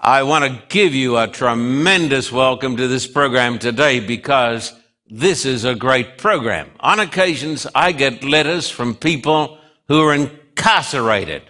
[0.00, 4.72] I want to give you a tremendous welcome to this program today because
[5.08, 6.70] this is a great program.
[6.78, 9.58] On occasions, I get letters from people
[9.88, 11.42] who are incarcerated.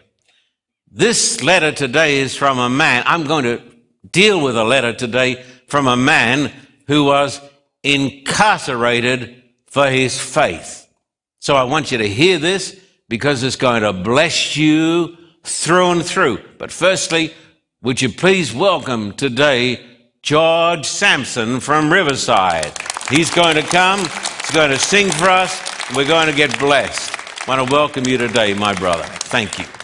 [0.91, 3.03] This letter today is from a man.
[3.05, 3.63] I'm going to
[4.11, 6.51] deal with a letter today from a man
[6.87, 7.43] who was
[7.83, 10.89] incarcerated for his faith.
[11.39, 12.81] So I want you to hear this
[13.11, 16.41] because it's going to bless you through and through.
[16.57, 17.35] But firstly,
[17.81, 19.87] would you please welcome today
[20.21, 22.73] George Sampson from Riverside?
[23.09, 25.63] He's going to come, he's going to sing for us,
[25.95, 27.17] we're going to get blessed.
[27.47, 29.05] I want to welcome you today, my brother.
[29.05, 29.78] Thank you.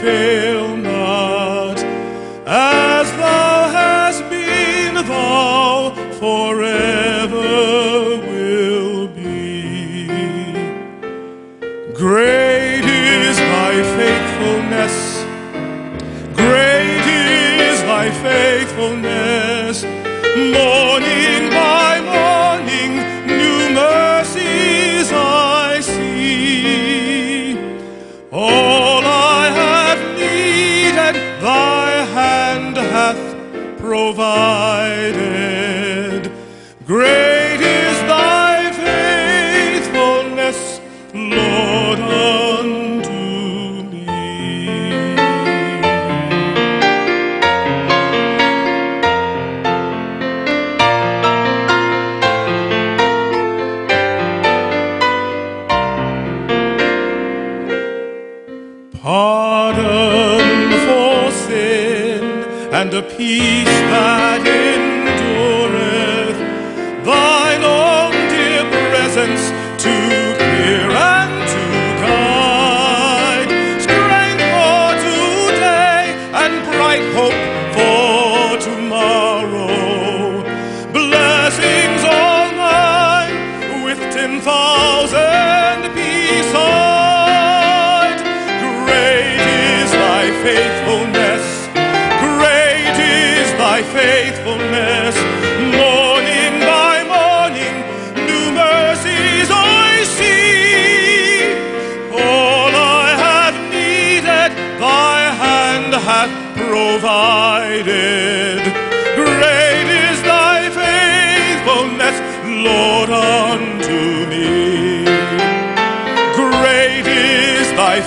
[0.00, 0.59] Fail
[34.14, 34.79] provided.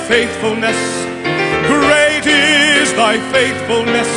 [0.07, 0.79] Faithfulness.
[1.67, 4.09] Great is thy faithfulness.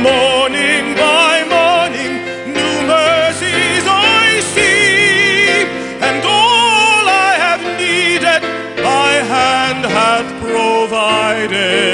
[0.00, 2.12] Morning by morning,
[2.58, 5.68] new mercies I see.
[6.08, 8.42] And all I have needed,
[8.82, 11.91] thy hand hath provided.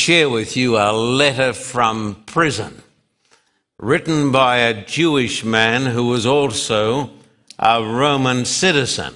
[0.00, 2.82] Share with you a letter from prison
[3.76, 7.10] written by a Jewish man who was also
[7.58, 9.14] a Roman citizen.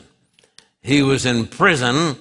[0.83, 2.17] He was in prison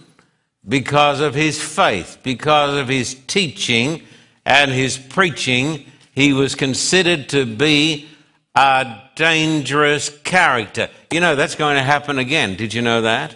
[0.65, 4.01] because of his faith, because of his teaching
[4.45, 5.86] and his preaching.
[6.16, 8.07] He was considered to be
[8.56, 10.89] a dangerous character.
[11.12, 12.56] You know, that's going to happen again.
[12.56, 13.36] Did you know that?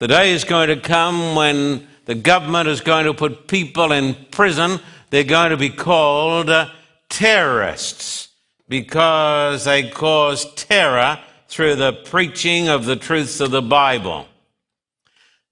[0.00, 4.14] The day is going to come when the government is going to put people in
[4.30, 4.80] prison.
[5.10, 6.70] They're going to be called uh,
[7.10, 8.30] terrorists
[8.66, 14.26] because they cause terror through the preaching of the truths of the Bible.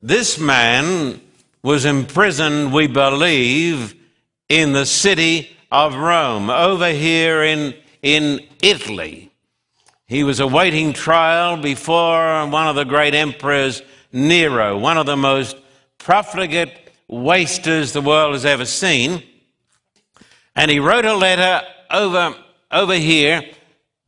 [0.01, 1.21] This man
[1.63, 3.95] was imprisoned, we believe,
[4.49, 9.31] in the city of Rome, over here in, in Italy.
[10.07, 15.57] He was awaiting trial before one of the great emperors, Nero, one of the most
[16.07, 16.71] profligate
[17.09, 19.21] wasters the world has ever seen.
[20.55, 22.37] And he wrote a letter over,
[22.71, 23.43] over here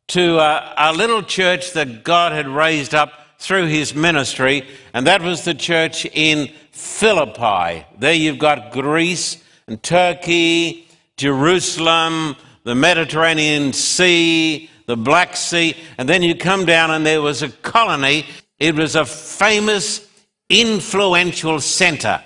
[0.06, 3.10] to uh, a, a little church that God had raised up
[3.40, 4.64] through his ministry,
[4.94, 7.84] and that was the church in Philippi.
[7.98, 16.22] There you've got Greece and Turkey, Jerusalem, the Mediterranean Sea, the Black Sea, and then
[16.22, 18.24] you come down and there was a colony.
[18.60, 20.07] It was a famous,
[20.48, 22.22] influential center,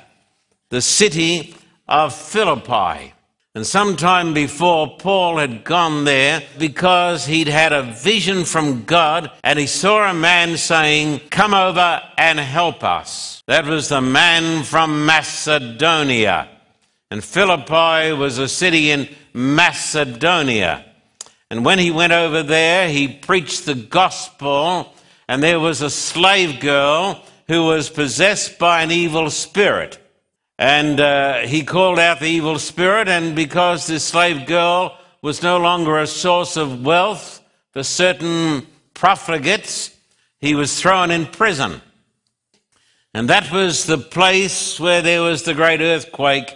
[0.71, 1.55] the city
[1.89, 3.13] of Philippi.
[3.55, 9.59] And sometime before, Paul had gone there because he'd had a vision from God and
[9.59, 13.43] he saw a man saying, Come over and help us.
[13.47, 16.49] That was the man from Macedonia.
[17.11, 20.87] And Philippi was a city in Macedonia.
[21.51, 24.95] And when he went over there, he preached the gospel,
[25.29, 27.23] and there was a slave girl
[27.53, 29.99] who was possessed by an evil spirit.
[30.59, 35.59] And uh, he called out the evil spirit, and because this slave girl was no
[35.59, 39.95] longer a source of wealth for certain profligates,
[40.41, 41.83] he was thrown in prison.
[43.13, 46.55] And that was the place where there was the great earthquake.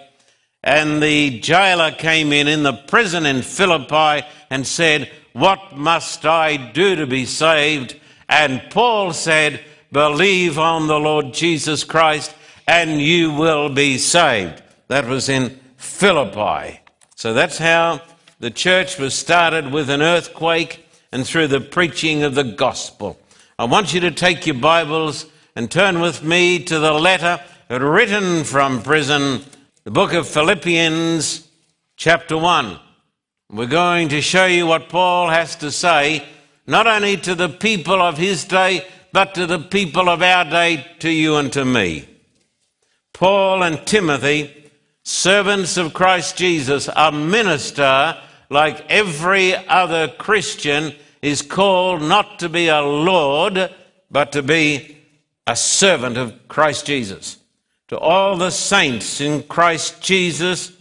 [0.64, 6.56] And the jailer came in in the prison in Philippi and said, What must I
[6.56, 8.00] do to be saved?
[8.30, 9.62] And Paul said,
[9.96, 12.34] Believe on the Lord Jesus Christ
[12.66, 14.62] and you will be saved.
[14.88, 16.80] That was in Philippi.
[17.14, 18.02] So that's how
[18.38, 23.18] the church was started with an earthquake and through the preaching of the gospel.
[23.58, 28.44] I want you to take your Bibles and turn with me to the letter written
[28.44, 29.44] from prison,
[29.84, 31.48] the book of Philippians,
[31.96, 32.78] chapter 1.
[33.50, 36.22] We're going to show you what Paul has to say,
[36.66, 40.86] not only to the people of his day, but to the people of our day,
[40.98, 42.06] to you and to me.
[43.14, 44.70] Paul and Timothy,
[45.04, 48.18] servants of Christ Jesus, a minister
[48.50, 53.72] like every other Christian is called not to be a Lord,
[54.10, 54.98] but to be
[55.46, 57.38] a servant of Christ Jesus.
[57.88, 60.72] To all the saints in Christ Jesus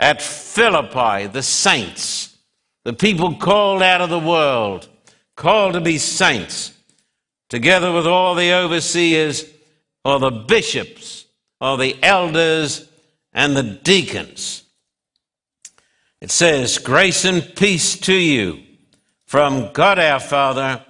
[0.00, 2.36] at Philippi, the saints,
[2.82, 4.88] the people called out of the world,
[5.36, 6.72] called to be saints,
[7.48, 9.44] together with all the overseers
[10.04, 11.26] or the bishops
[11.60, 12.88] or the elders
[13.32, 14.62] and the deacons.
[16.20, 18.62] It says, Grace and peace to you
[19.26, 20.84] from God our Father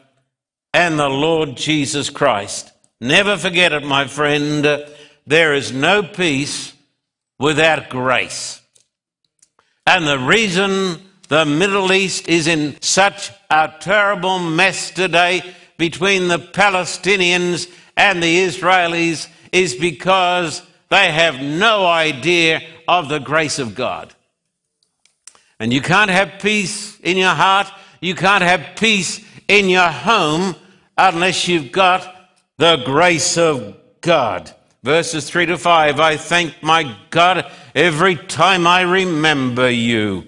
[0.72, 2.70] and the Lord Jesus Christ.
[3.00, 4.86] Never forget it, my friend.
[5.26, 6.72] There is no peace
[7.38, 8.62] without grace.
[9.86, 15.42] And the reason the Middle East is in such a terrible mess today
[15.76, 23.58] between the Palestinians and the Israelis is because they have no idea of the grace
[23.58, 24.14] of God.
[25.58, 27.70] And you can't have peace in your heart,
[28.00, 30.54] you can't have peace in your home
[30.98, 32.14] unless you've got
[32.58, 34.52] the grace of God.
[34.82, 40.26] Verses 3 to 5 I thank my God every time I remember you.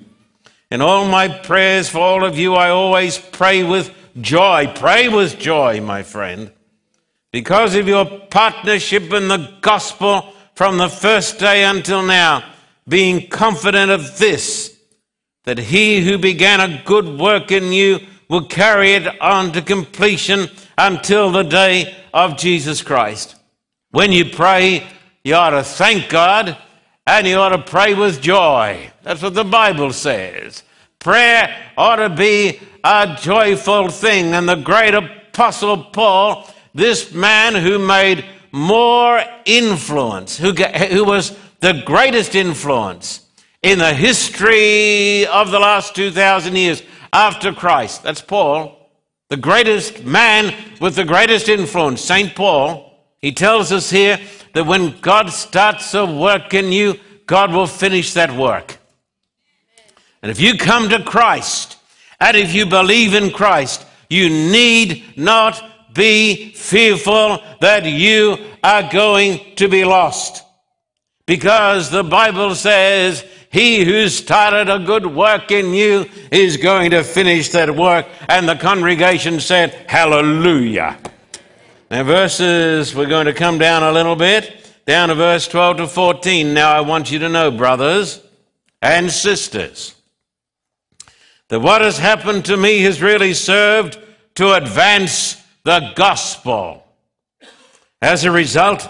[0.70, 4.72] In all my prayers for all of you, I always pray with joy.
[4.74, 6.52] Pray with joy, my friend
[7.30, 12.44] because of your partnership in the gospel from the first day until now,
[12.88, 14.76] being confident of this,
[15.44, 20.48] that he who began a good work in you will carry it on to completion
[20.76, 23.36] until the day of Jesus Christ.
[23.90, 24.86] When you pray,
[25.22, 26.56] you ought to thank God
[27.06, 28.90] and you ought to pray with joy.
[29.02, 30.62] That's what the Bible says.
[30.98, 34.34] Prayer ought to be a joyful thing.
[34.34, 41.82] And the great apostle Paul this man who made more influence, who, who was the
[41.84, 43.26] greatest influence
[43.62, 48.04] in the history of the last 2,000 years after Christ.
[48.04, 48.74] That's Paul.
[49.28, 52.34] The greatest man with the greatest influence, St.
[52.34, 52.84] Paul.
[53.18, 54.18] He tells us here
[54.54, 58.77] that when God starts a work in you, God will finish that work.
[60.22, 61.76] And if you come to Christ,
[62.20, 65.62] and if you believe in Christ, you need not
[65.94, 70.44] be fearful that you are going to be lost.
[71.26, 77.04] Because the Bible says, He who started a good work in you is going to
[77.04, 78.06] finish that work.
[78.28, 80.98] And the congregation said, Hallelujah.
[81.90, 85.86] Now, verses, we're going to come down a little bit, down to verse 12 to
[85.86, 86.52] 14.
[86.52, 88.22] Now, I want you to know, brothers,
[88.82, 89.97] and sisters
[91.48, 93.98] that what has happened to me has really served
[94.34, 96.84] to advance the gospel.
[98.00, 98.88] As a result,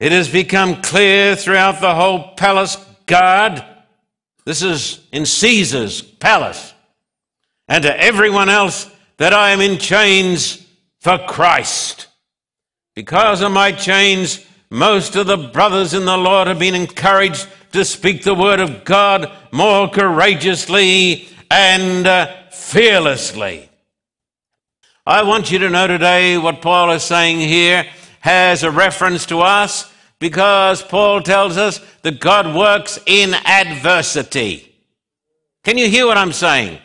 [0.00, 3.64] it has become clear throughout the whole palace guard.
[4.44, 6.72] This is in Caesar's palace.
[7.68, 10.66] And to everyone else that I am in chains
[11.00, 12.06] for Christ.
[12.94, 17.84] Because of my chains, most of the brothers in the Lord have been encouraged to
[17.84, 23.68] speak the word of God more courageously and uh, fearlessly.
[25.06, 27.86] I want you to know today what Paul is saying here
[28.20, 34.74] has a reference to us because Paul tells us that God works in adversity.
[35.64, 36.68] Can you hear what I'm saying?
[36.68, 36.80] Amen.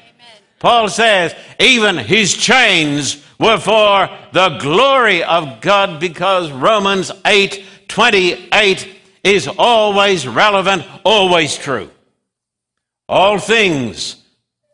[0.60, 8.90] Paul says even his chains were for the glory of God because Romans 8 28
[9.24, 11.92] is always relevant, always true.
[13.08, 14.23] All things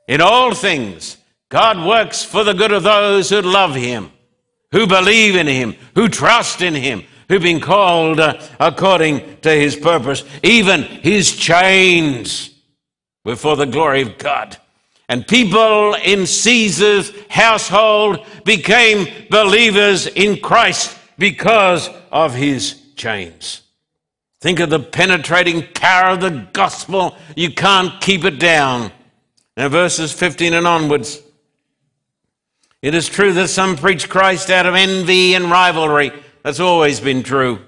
[0.09, 1.15] in all things,
[1.49, 4.11] God works for the good of those who love Him,
[4.71, 9.75] who believe in Him, who trust in Him, who've been called uh, according to His
[9.75, 10.23] purpose.
[10.43, 12.49] Even His chains
[13.23, 14.57] were for the glory of God.
[15.07, 23.61] And people in Caesar's household became believers in Christ because of his chains.
[24.41, 27.17] Think of the penetrating power of the gospel.
[27.35, 28.91] You can't keep it down.
[29.59, 31.21] Now, verses 15 and onwards.
[32.81, 36.13] It is true that some preach Christ out of envy and rivalry.
[36.43, 37.59] That's always been true.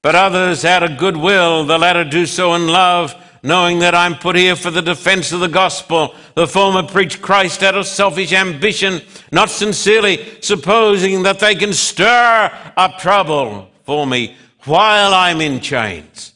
[0.00, 4.34] But others out of goodwill, the latter do so in love, knowing that I'm put
[4.34, 6.14] here for the defense of the gospel.
[6.36, 12.72] The former preach Christ out of selfish ambition, not sincerely, supposing that they can stir
[12.78, 16.32] up trouble for me while I'm in chains.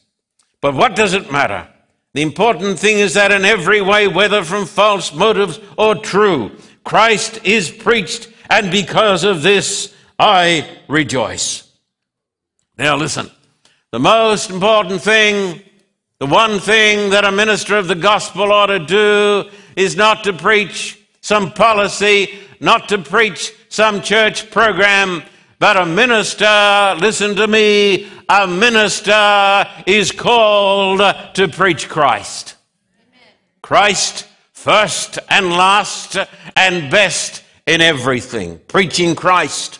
[0.61, 1.69] But what does it matter?
[2.15, 6.49] The important thing is that in every way, whether from false motives or true,
[6.85, 11.69] Christ is preached, and because of this, I rejoice.
[12.77, 13.29] Now, listen.
[13.91, 15.61] The most important thing,
[16.19, 20.31] the one thing that a minister of the gospel ought to do is not to
[20.31, 22.29] preach some policy,
[22.61, 25.21] not to preach some church program,
[25.65, 31.01] but a minister, listen to me, a minister is called
[31.33, 32.55] to preach Christ.
[33.63, 36.17] Christ first and last
[36.55, 38.59] and best in everything.
[38.67, 39.79] Preaching Christ.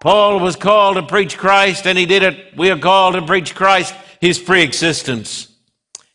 [0.00, 2.56] Paul was called to preach Christ and he did it.
[2.56, 5.54] We are called to preach Christ, his pre-existence,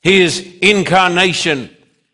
[0.01, 1.69] his incarnation,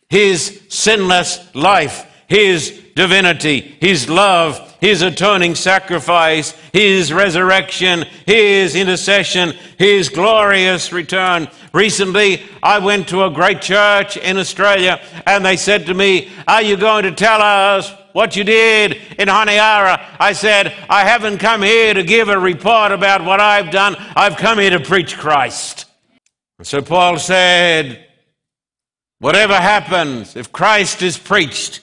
[0.10, 10.10] his sinless life, his divinity, his love, his atoning sacrifice, his resurrection, his intercession, his
[10.10, 11.48] glorious return.
[11.74, 16.62] Recently, I went to a great church in Australia and they said to me, Are
[16.62, 20.04] you going to tell us what you did in Honiara?
[20.20, 23.96] I said, I haven't come here to give a report about what I've done.
[24.16, 25.86] I've come here to preach Christ.
[26.58, 28.06] And so Paul said,
[29.20, 31.82] Whatever happens, if Christ is preached,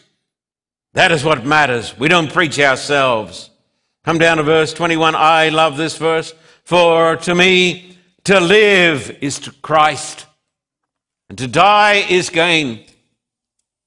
[0.96, 1.98] that is what matters.
[1.98, 3.50] We don't preach ourselves.
[4.02, 5.14] Come down to verse 21.
[5.14, 6.32] I love this verse.
[6.64, 10.24] For to me, to live is to Christ,
[11.28, 12.86] and to die is gain.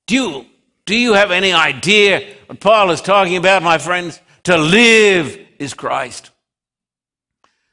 [0.06, 0.46] Do you,
[0.86, 4.22] do you have any idea what Paul is talking about, my friends?
[4.44, 6.30] To live is Christ.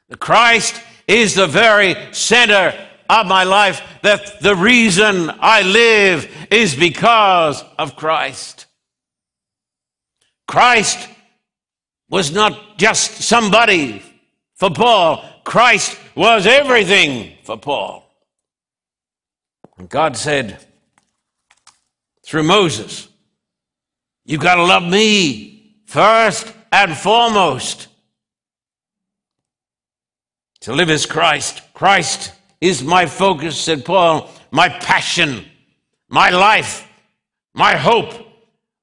[0.09, 2.73] The Christ is the very center
[3.07, 8.66] of my life, that the reason I live is because of Christ.
[10.47, 11.09] Christ
[12.09, 14.01] was not just somebody
[14.55, 18.03] for Paul, Christ was everything for Paul.
[19.77, 20.65] And God said
[22.23, 23.07] through Moses,
[24.25, 27.87] You've got to love me first and foremost.
[30.61, 31.61] To live as Christ.
[31.73, 35.45] Christ is my focus, said Paul, my passion,
[36.09, 36.85] my life,
[37.53, 38.26] my hope.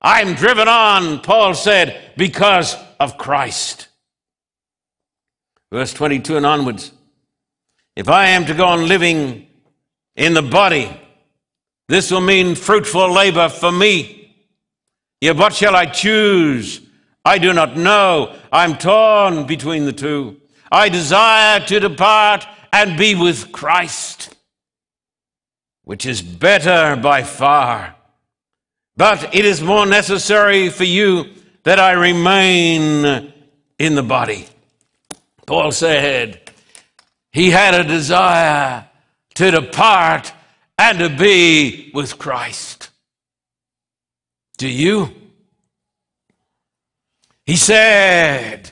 [0.05, 3.89] I'm driven on, Paul said, because of Christ.
[5.73, 6.93] Verse 22 and onwards.
[7.97, 9.47] If I am to go on living
[10.15, 10.95] in the body,
[11.89, 14.37] this will mean fruitful labor for me.
[15.23, 16.83] Yet what shall I choose?
[17.25, 18.37] I do not know.
[18.53, 20.39] I'm torn between the two.
[20.71, 24.37] I desire to depart and be with Christ,
[25.85, 27.97] which is better by far.
[28.97, 31.27] But it is more necessary for you
[31.65, 33.33] that I remain
[33.79, 34.47] in the body.
[35.47, 36.41] Paul said
[37.33, 38.89] he had a desire
[39.35, 40.33] to depart
[40.79, 42.91] and to be with Christ.
[44.57, 45.11] Do you?
[47.45, 48.71] He said,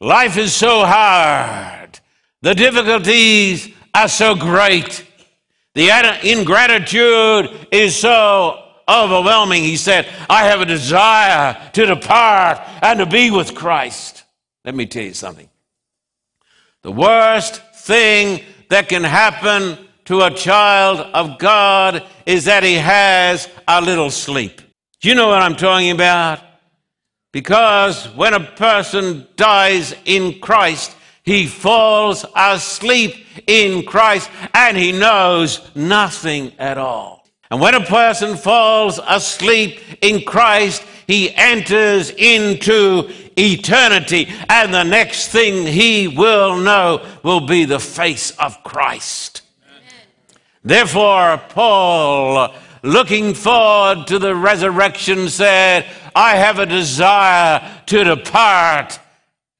[0.00, 2.00] Life is so hard.
[2.42, 5.06] The difficulties are so great.
[5.74, 5.90] The
[6.22, 9.62] ingratitude is so overwhelming.
[9.62, 14.24] He said, I have a desire to depart and to be with Christ.
[14.64, 15.48] Let me tell you something.
[16.82, 23.48] The worst thing that can happen to a child of God is that he has
[23.66, 24.60] a little sleep.
[25.00, 26.40] Do you know what I'm talking about?
[27.32, 35.68] Because when a person dies in Christ, he falls asleep in Christ and he knows
[35.74, 37.23] nothing at all.
[37.50, 45.28] And when a person falls asleep in Christ, he enters into eternity, and the next
[45.28, 49.42] thing he will know will be the face of Christ.
[50.62, 58.98] Therefore, Paul, looking forward to the resurrection, said, I have a desire to depart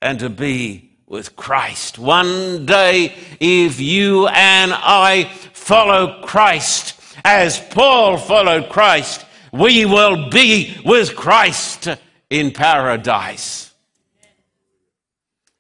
[0.00, 1.98] and to be with Christ.
[1.98, 6.93] One day, if you and I follow Christ
[7.24, 11.88] as Paul followed Christ, we will be with Christ
[12.30, 13.72] in paradise.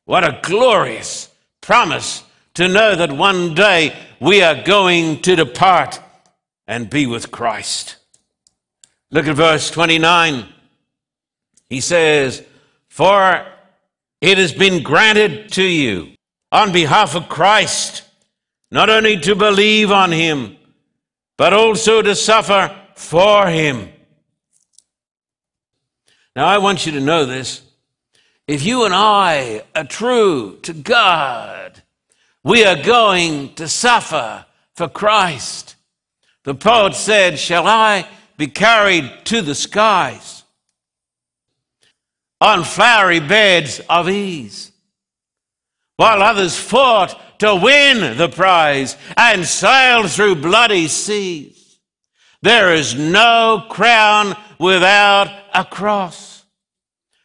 [0.04, 1.30] What a glorious
[1.60, 6.00] promise to know that one day we are going to depart
[6.66, 7.96] and be with Christ.
[9.10, 10.46] Look at verse 29.
[11.68, 12.42] He says,
[12.88, 13.46] For
[14.20, 16.14] it has been granted to you
[16.50, 18.02] on behalf of Christ
[18.70, 20.56] not only to believe on him,
[21.36, 23.88] but also to suffer for him.
[26.36, 27.62] Now, I want you to know this.
[28.46, 31.82] If you and I are true to God,
[32.42, 35.76] we are going to suffer for Christ.
[36.42, 40.44] The poet said, Shall I be carried to the skies
[42.40, 44.72] on flowery beds of ease?
[45.96, 51.78] While others fought to win the prize and sailed through bloody seas.
[52.42, 56.44] There is no crown without a cross.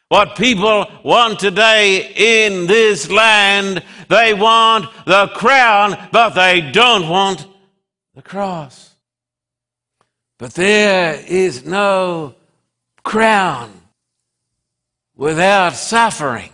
[0.08, 7.46] What people want today in this land, they want the crown, but they don't want
[8.14, 8.94] the cross.
[10.38, 12.34] But there is no
[13.04, 13.72] crown
[15.14, 16.50] without suffering.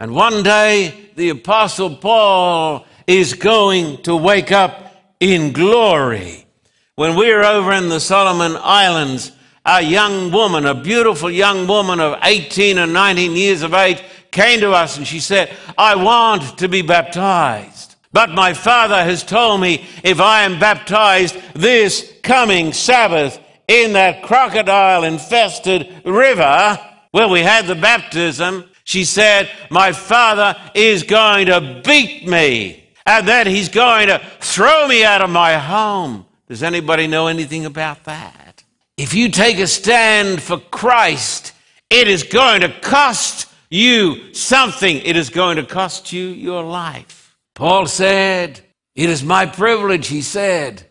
[0.00, 6.46] And one day, the Apostle Paul is going to wake up in glory.
[6.94, 9.32] When we were over in the Solomon Islands,
[9.64, 14.60] a young woman, a beautiful young woman of 18 or 19 years of age, came
[14.60, 17.96] to us and she said, I want to be baptized.
[18.12, 24.22] But my father has told me if I am baptized this coming Sabbath in that
[24.22, 26.78] crocodile infested river
[27.10, 33.28] where we had the baptism, she said, My father is going to beat me and
[33.28, 36.24] then he's going to throw me out of my home.
[36.46, 38.64] Does anybody know anything about that?
[38.96, 41.52] If you take a stand for Christ,
[41.90, 44.96] it is going to cost you something.
[44.96, 47.36] It is going to cost you your life.
[47.54, 48.58] Paul said,
[48.94, 50.86] It is my privilege, he said,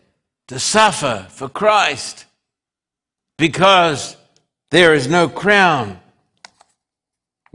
[0.46, 2.26] to suffer for Christ
[3.38, 4.16] because
[4.70, 5.98] there is no crown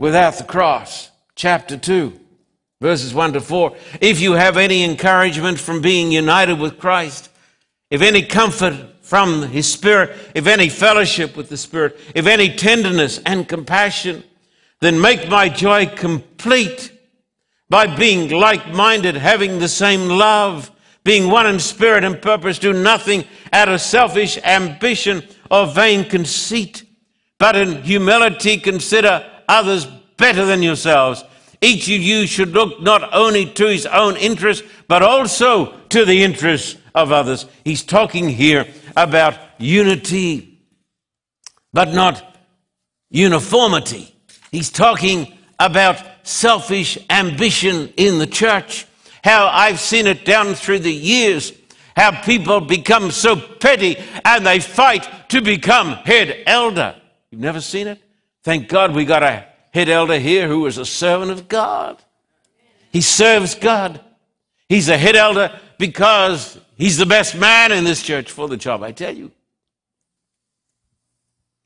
[0.04, 1.10] without the cross.
[1.34, 2.12] Chapter 2,
[2.78, 3.74] verses 1 to 4.
[4.02, 7.30] If you have any encouragement from being united with Christ,
[7.88, 13.18] if any comfort from his Spirit, if any fellowship with the Spirit, if any tenderness
[13.24, 14.22] and compassion,
[14.82, 16.92] then make my joy complete
[17.70, 20.70] by being like minded, having the same love,
[21.02, 26.82] being one in spirit and purpose, do nothing out of selfish ambition or vain conceit,
[27.38, 31.24] but in humility consider others better than yourselves.
[31.60, 36.22] Each of you should look not only to his own interest, but also to the
[36.22, 37.46] interests of others.
[37.64, 40.60] He's talking here about unity,
[41.72, 42.38] but not
[43.10, 44.14] uniformity.
[44.52, 48.86] He's talking about selfish ambition in the church.
[49.22, 51.52] How I've seen it down through the years.
[51.96, 56.96] How people become so petty and they fight to become head elder.
[57.30, 58.03] You've never seen it?
[58.44, 62.00] Thank God we got a head elder here who is a servant of God.
[62.92, 64.00] He serves God.
[64.68, 68.82] He's a head elder because he's the best man in this church for the job,
[68.82, 69.32] I tell you.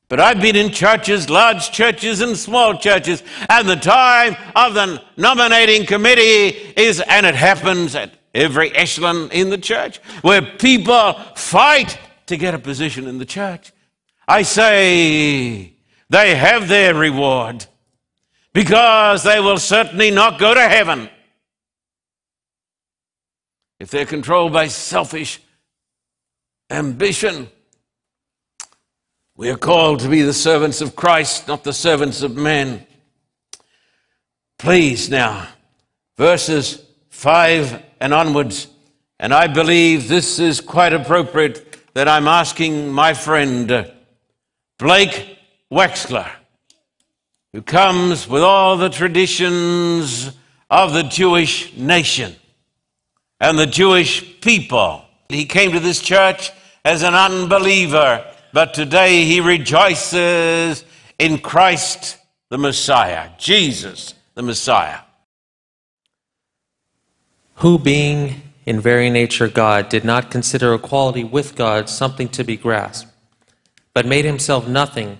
[0.07, 5.03] But I've been in churches, large churches and small churches, and the time of the
[5.17, 11.99] nominating committee is, and it happens at every echelon in the church, where people fight
[12.25, 13.71] to get a position in the church.
[14.27, 15.73] I say
[16.09, 17.65] they have their reward
[18.53, 21.09] because they will certainly not go to heaven
[23.79, 25.41] if they're controlled by selfish
[26.69, 27.47] ambition.
[29.35, 32.85] We are called to be the servants of Christ, not the servants of men.
[34.57, 35.47] Please now,
[36.17, 38.67] verses 5 and onwards,
[39.17, 43.85] and I believe this is quite appropriate that I'm asking my friend uh,
[44.77, 45.38] Blake
[45.71, 46.29] Wexler,
[47.53, 50.31] who comes with all the traditions
[50.69, 52.35] of the Jewish nation
[53.39, 55.05] and the Jewish people.
[55.29, 56.51] He came to this church
[56.83, 60.83] as an unbeliever, but today he rejoices
[61.17, 62.17] in Christ
[62.49, 64.99] the Messiah, Jesus the Messiah.
[67.55, 72.55] Who, being in very nature God, did not consider equality with God something to be
[72.55, 73.11] grasped,
[73.93, 75.19] but made himself nothing,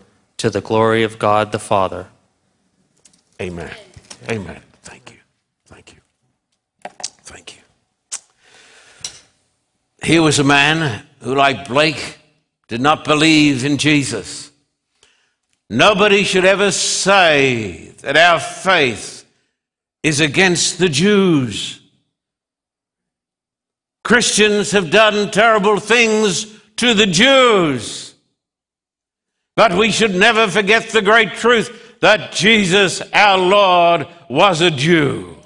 [0.41, 2.07] to the glory of God the Father.
[3.39, 3.71] Amen.
[4.27, 4.59] Amen.
[4.81, 5.17] Thank you.
[5.67, 5.99] Thank you.
[7.23, 7.61] Thank you.
[10.01, 12.17] Here was a man who, like Blake,
[12.67, 14.51] did not believe in Jesus.
[15.69, 19.23] Nobody should ever say that our faith
[20.01, 21.79] is against the Jews.
[24.03, 28.10] Christians have done terrible things to the Jews.
[29.55, 35.37] But we should never forget the great truth that Jesus, our Lord, was a Jew.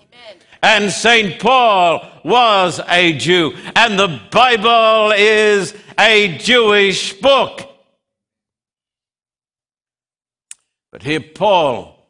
[0.62, 1.40] And St.
[1.40, 3.54] Paul was a Jew.
[3.76, 7.62] And the Bible is a Jewish book.
[10.92, 12.08] But here, Paul,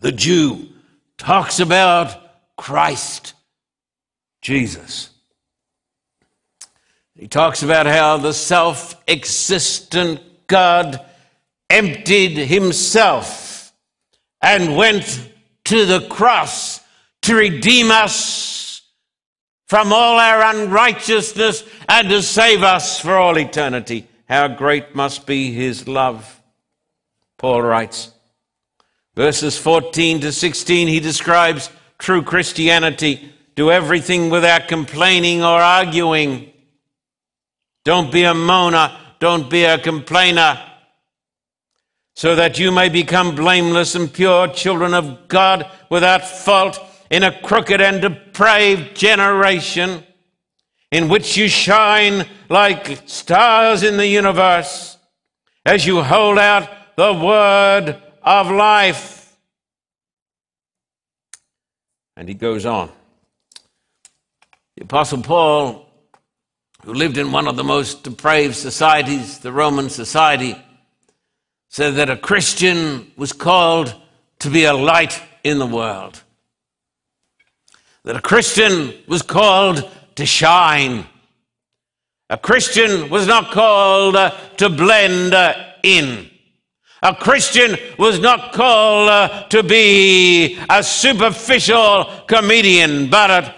[0.00, 0.68] the Jew,
[1.16, 3.34] talks about Christ,
[4.42, 5.10] Jesus.
[7.14, 11.00] He talks about how the self existent God
[11.70, 13.72] emptied himself
[14.42, 15.30] and went
[15.64, 16.80] to the cross
[17.22, 18.82] to redeem us
[19.68, 24.06] from all our unrighteousness and to save us for all eternity.
[24.28, 26.40] How great must be his love,
[27.38, 28.12] Paul writes.
[29.14, 33.32] Verses 14 to 16, he describes true Christianity.
[33.54, 36.50] Do everything without complaining or arguing
[37.84, 38.96] don't be a moaner.
[39.18, 40.58] Don't be a complainer.
[42.20, 46.78] So that you may become blameless and pure children of God without fault
[47.08, 50.04] in a crooked and depraved generation
[50.92, 54.98] in which you shine like stars in the universe
[55.64, 59.34] as you hold out the word of life.
[62.18, 62.90] And he goes on.
[64.76, 65.86] The Apostle Paul
[66.84, 70.54] who lived in one of the most depraved societies, the Roman society,
[71.70, 73.94] said that a Christian was called
[74.40, 76.20] to be a light in the world.
[78.04, 81.06] That a Christian was called to shine.
[82.28, 85.54] A Christian was not called uh, to blend uh,
[85.84, 86.28] in.
[87.02, 93.54] A Christian was not called uh, to be a superficial comedian, but a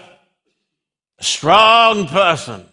[1.19, 2.63] strong person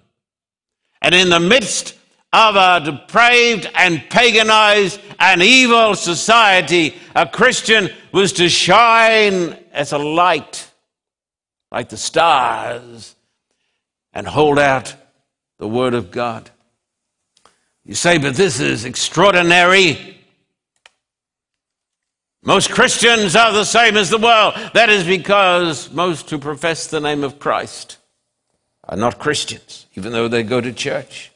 [1.01, 1.97] and in the midst
[2.33, 9.99] of a depraved and paganized and evil society, a Christian was to shine as a
[9.99, 10.71] light,
[11.73, 13.17] like the stars,
[14.13, 14.95] and hold out
[15.59, 16.51] the Word of God.
[17.85, 20.19] You say, but this is extraordinary.
[22.43, 24.55] Most Christians are the same as the world.
[24.75, 27.99] That is because most who profess the name of Christ
[28.85, 31.30] are not Christians, even though they go to church.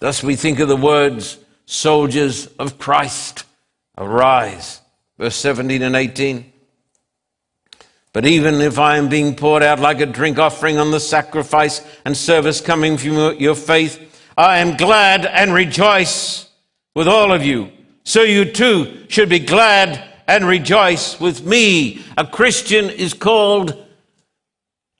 [0.00, 3.44] Thus we think of the words, soldiers of Christ,
[3.96, 4.80] arise.
[5.18, 6.50] Verse 17 and 18.
[8.12, 11.80] But even if I am being poured out like a drink offering on the sacrifice
[12.04, 16.48] and service coming from your faith, I am glad and rejoice
[16.94, 17.70] with all of you.
[18.02, 22.02] So you too should be glad and rejoice with me.
[22.16, 23.86] A Christian is called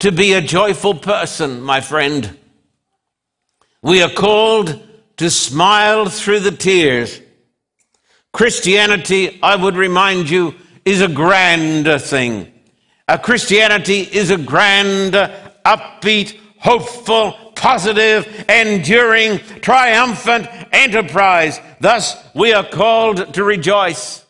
[0.00, 2.36] to be a joyful person, my friend.
[3.82, 4.80] We are called
[5.20, 7.20] to smile through the tears.
[8.33, 10.54] Christianity, I would remind you,
[10.87, 12.50] is a grand thing.
[13.06, 21.61] A Christianity is a grand, upbeat, hopeful, positive, enduring, triumphant enterprise.
[21.80, 24.24] Thus, we are called to rejoice.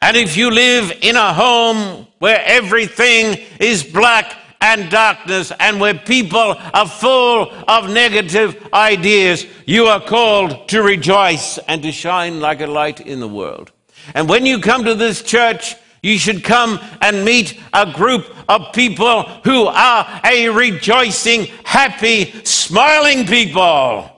[0.00, 5.94] And if you live in a home where everything is black and darkness and where
[5.94, 12.60] people are full of negative ideas, you are called to rejoice and to shine like
[12.60, 13.72] a light in the world.
[14.14, 18.72] And when you come to this church, you should come and meet a group of
[18.72, 24.12] people who are a rejoicing, happy, smiling people.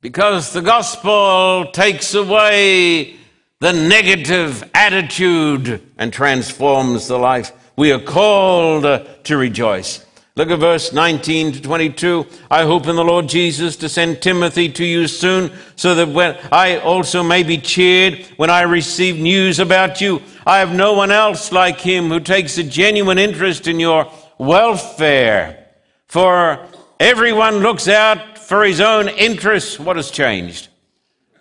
[0.00, 3.19] Because the gospel takes away
[3.60, 7.52] the negative attitude and transforms the life.
[7.76, 8.84] We are called
[9.24, 10.04] to rejoice.
[10.34, 12.26] Look at verse 19 to 22.
[12.50, 16.38] I hope in the Lord Jesus to send Timothy to you soon, so that when
[16.50, 20.22] I also may be cheered when I receive news about you.
[20.46, 25.66] I have no one else like him who takes a genuine interest in your welfare.
[26.06, 26.66] For
[26.98, 29.78] everyone looks out for his own interests.
[29.78, 30.68] What has changed?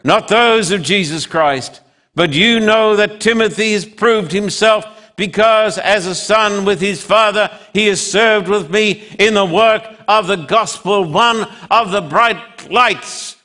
[0.04, 1.80] Not those of Jesus Christ.
[2.20, 7.50] But you know that Timothy has proved himself because as a son with his father,
[7.72, 12.70] he has served with me in the work of the gospel, one of the bright
[12.70, 13.38] lights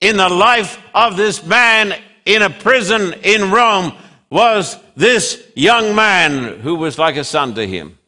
[0.00, 3.92] in the life of this man in a prison in Rome
[4.30, 7.98] was this young man who was like a son to him.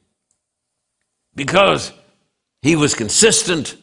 [1.35, 1.93] Because
[2.63, 3.77] he was consistent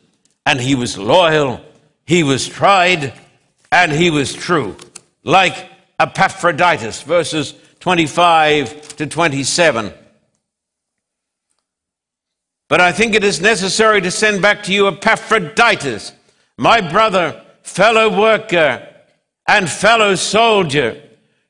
[0.43, 1.61] and he was loyal,
[2.07, 3.13] he was tried,
[3.71, 4.75] and he was true.
[5.23, 5.69] Like
[5.99, 9.93] Epaphroditus, verses 25 to 27.
[12.67, 16.13] But I think it is necessary to send back to you Epaphroditus,
[16.57, 18.87] my brother, fellow worker,
[19.47, 21.01] and fellow soldier,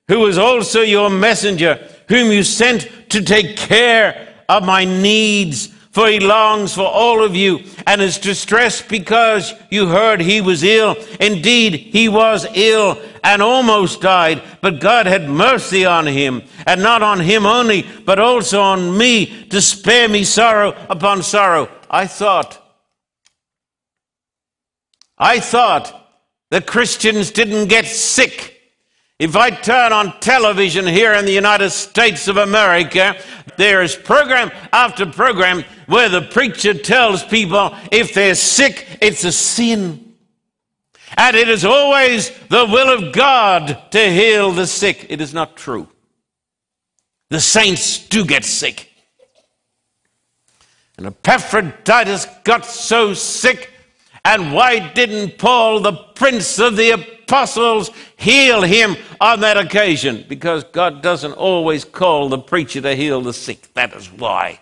[0.08, 6.08] who was also your messenger, whom you sent to take care of my needs for
[6.08, 10.96] he longs for all of you and is distressed because you heard he was ill.
[11.20, 17.02] Indeed, he was ill and almost died, but God had mercy on him, and not
[17.02, 21.68] on him only, but also on me to spare me sorrow upon sorrow.
[21.90, 22.66] I thought,
[25.18, 25.94] I thought
[26.50, 28.59] that Christians didn't get sick
[29.20, 33.18] if I turn on television here in the United States of America,
[33.58, 39.34] there is program after program where the preacher tells people if they're sick, it's a
[39.34, 40.16] sin.
[41.18, 45.08] And it is always the will of God to heal the sick.
[45.10, 45.90] It is not true.
[47.30, 48.90] The saints do get sick.
[50.98, 53.72] And Epaphroditus got so sick,
[54.26, 57.19] and why didn't Paul, the prince of the apostles
[58.18, 63.34] heal him on that occasion because God doesn't always call the preacher to heal the
[63.34, 63.74] sick.
[63.74, 64.60] That is why.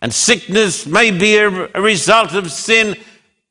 [0.00, 1.48] And sickness may be a,
[1.80, 2.96] result of sin,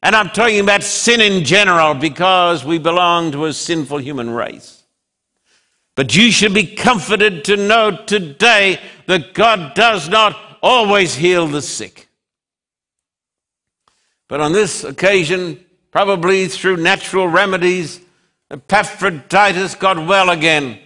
[0.02, 4.84] and I'm talking about sin in general because we belong to a sinful human race.
[5.96, 11.62] But you should be comforted to know today that God does not always heal the
[11.62, 12.08] sick.
[14.28, 18.00] But on this occasion, probably through natural remedies,
[18.52, 20.80] Epaphroditus got well again.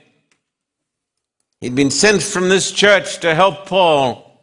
[1.61, 4.41] He'd been sent from this church to help Paul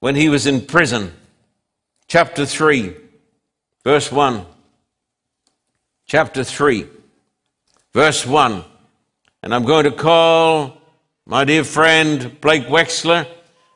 [0.00, 1.12] when he was in prison.
[2.08, 2.96] Chapter 3,
[3.84, 4.44] verse 1.
[6.06, 6.86] Chapter 3,
[7.92, 8.64] verse 1.
[9.42, 10.80] And I'm going to call
[11.26, 13.24] my dear friend Blake Wexler,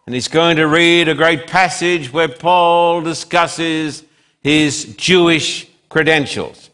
[0.06, 4.02] and he's going to read a great passage where Paul discusses
[4.40, 6.70] his Jewish credentials.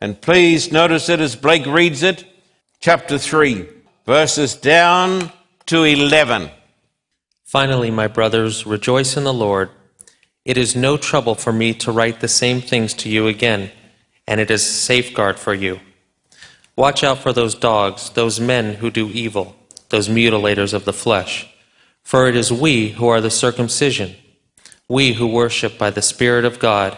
[0.00, 2.24] And please notice it as Blake reads it,
[2.80, 3.68] chapter 3,
[4.06, 5.30] verses down
[5.66, 6.50] to 11.
[7.44, 9.68] Finally, my brothers, rejoice in the Lord.
[10.46, 13.70] It is no trouble for me to write the same things to you again,
[14.26, 15.80] and it is a safeguard for you.
[16.76, 19.54] Watch out for those dogs, those men who do evil,
[19.90, 21.46] those mutilators of the flesh.
[22.02, 24.16] For it is we who are the circumcision,
[24.88, 26.96] we who worship by the Spirit of God,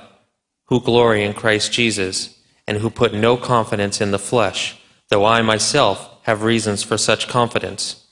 [0.66, 5.42] who glory in Christ Jesus and who put no confidence in the flesh, though I
[5.42, 8.06] myself have reasons for such confidence.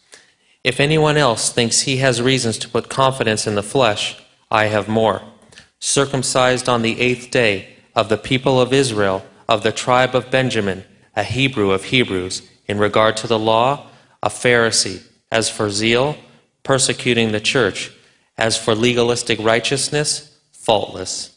[0.63, 4.89] If anyone else thinks he has reasons to put confidence in the flesh, I have
[4.89, 5.23] more.
[5.79, 10.85] Circumcised on the eighth day of the people of Israel, of the tribe of Benjamin,
[11.17, 13.87] a Hebrew of Hebrews, in regard to the law,
[14.23, 16.17] a Pharisee, as for zeal,
[16.63, 17.91] persecuting the church.
[18.37, 21.37] As for legalistic righteousness, faultless.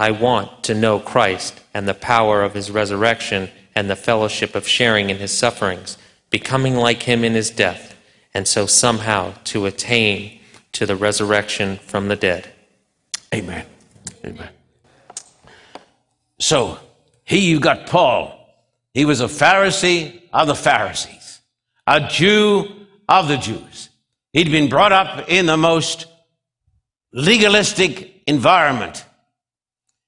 [0.00, 4.66] I want to know Christ and the power of his resurrection and the fellowship of
[4.66, 5.98] sharing in his sufferings,
[6.30, 7.94] becoming like him in his death,
[8.32, 10.40] and so somehow to attain
[10.72, 12.50] to the resurrection from the dead.
[13.34, 13.66] Amen.
[14.24, 14.48] Amen.
[16.38, 16.78] So,
[17.24, 18.34] here you got Paul.
[18.94, 21.42] He was a Pharisee of the Pharisees,
[21.86, 23.90] a Jew of the Jews.
[24.32, 26.06] He'd been brought up in the most
[27.12, 29.04] legalistic environment.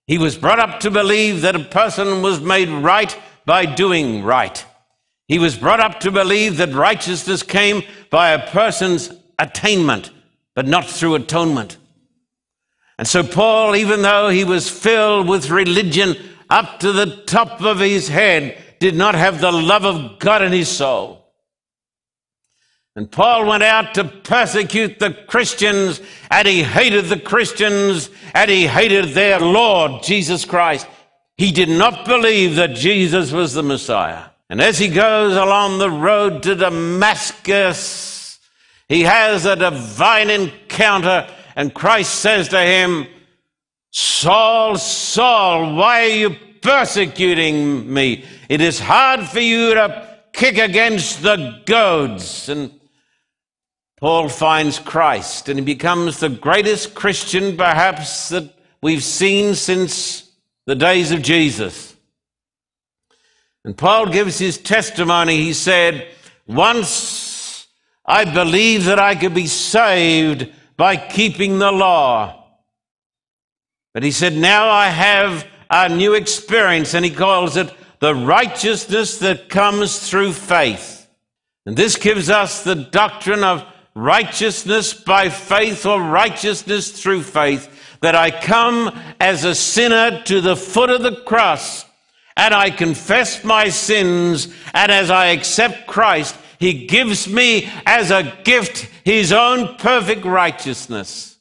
[0.07, 4.65] He was brought up to believe that a person was made right by doing right.
[5.29, 10.11] He was brought up to believe that righteousness came by a person's attainment,
[10.55, 11.79] but not through atonement.
[12.99, 16.17] And so, Paul, even though he was filled with religion
[16.51, 20.53] up to the top of his head, did not have the love of God in
[20.53, 21.22] his soul.
[22.95, 26.01] And Paul went out to persecute the Christians,
[26.31, 30.87] and he hated the Christians, and he hated their Lord, Jesus Christ.
[31.39, 34.25] He did not believe that Jesus was the Messiah.
[34.51, 38.39] And as he goes along the road to Damascus,
[38.89, 41.27] he has a divine encounter,
[41.57, 43.07] and Christ says to him,
[43.91, 48.27] Saul, Saul, why are you persecuting me?
[48.51, 52.51] It is hard for you to kick against the goads.
[52.51, 52.79] And
[54.03, 60.29] Paul finds Christ and he becomes the greatest Christian perhaps that we've seen since
[60.67, 61.95] the days of Jesus.
[63.65, 65.37] And Paul gives his testimony.
[65.37, 66.09] He said,
[66.49, 67.69] Once
[68.05, 72.45] I believed that I could be saved by keeping the law.
[73.95, 79.19] But he said, Now I have a new experience, and he calls it the righteousness
[79.19, 81.09] that comes through faith.
[81.67, 88.15] And this gives us the doctrine of righteousness by faith or righteousness through faith, that
[88.15, 91.85] I come as a sinner to the foot of the cross
[92.37, 98.33] and I confess my sins, and as I accept Christ, He gives me as a
[98.45, 101.37] gift His own perfect righteousness.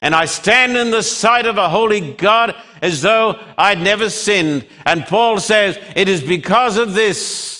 [0.00, 4.64] And I stand in the sight of a holy God as though I'd never sinned.
[4.86, 7.57] And Paul says, It is because of this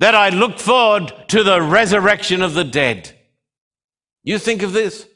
[0.00, 3.12] that I look forward to the resurrection of the dead.
[4.24, 5.06] You think of this?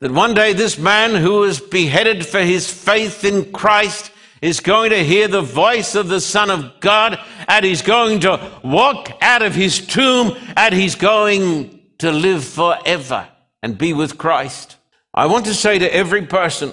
[0.00, 4.90] That one day this man who was beheaded for his faith in Christ is going
[4.90, 9.42] to hear the voice of the Son of God and he's going to walk out
[9.42, 13.28] of his tomb and he's going to live forever
[13.62, 14.76] and be with Christ.
[15.12, 16.72] I want to say to every person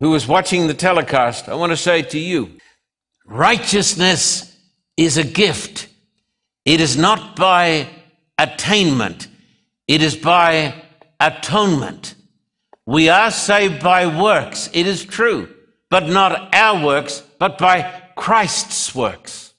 [0.00, 2.52] who is watching the telecast, I want to say to you,
[3.26, 4.55] righteousness
[4.96, 5.88] is a gift.
[6.64, 7.88] It is not by
[8.38, 9.28] attainment,
[9.86, 10.74] it is by
[11.20, 12.14] atonement.
[12.84, 15.48] We are saved by works, it is true,
[15.90, 19.54] but not our works, but by Christ's works.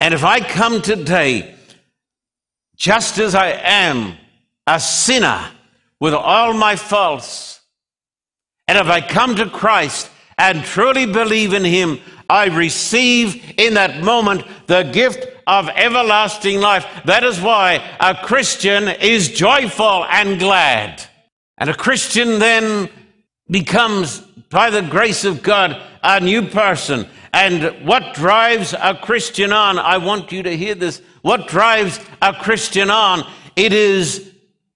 [0.00, 1.54] And if I come today
[2.76, 4.16] just as I am,
[4.66, 5.50] a sinner
[6.00, 7.60] with all my faults,
[8.68, 11.98] and if I come to Christ and truly believe in Him,
[12.30, 16.86] I receive in that moment the gift of everlasting life.
[17.06, 21.02] That is why a Christian is joyful and glad.
[21.56, 22.88] And a Christian then
[23.50, 24.20] becomes,
[24.50, 27.06] by the grace of God, a new person.
[27.32, 31.00] And what drives a Christian on, I want you to hear this.
[31.22, 33.26] What drives a Christian on?
[33.56, 34.32] It is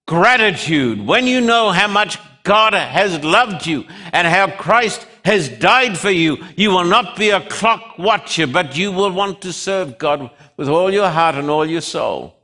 [0.09, 1.07] gratitude.
[1.07, 6.11] When you know how much God has loved you and how Christ has died for
[6.11, 6.39] you.
[6.57, 10.69] You will not be a clock watcher, but you will want to serve God with
[10.69, 12.37] all your heart and all your soul.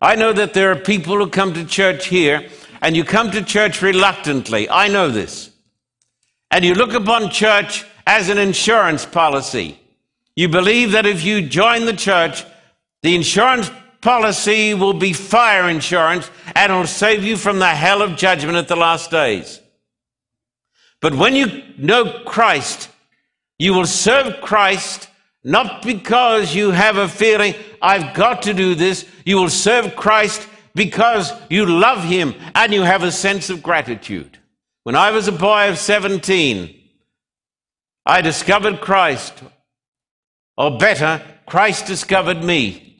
[0.00, 2.48] I know that there are people who come to church here,
[2.82, 4.68] and you come to church reluctantly.
[4.68, 5.50] I know this.
[6.50, 9.78] And you look upon church as an insurance policy.
[10.36, 12.44] You believe that if you join the church,
[13.02, 18.16] the insurance policy will be fire insurance and it'll save you from the hell of
[18.16, 19.60] judgment at the last days.
[21.06, 22.88] But when you know Christ,
[23.60, 25.08] you will serve Christ
[25.44, 29.06] not because you have a feeling, I've got to do this.
[29.24, 34.36] You will serve Christ because you love Him and you have a sense of gratitude.
[34.82, 36.76] When I was a boy of 17,
[38.04, 39.44] I discovered Christ,
[40.58, 42.95] or better, Christ discovered me.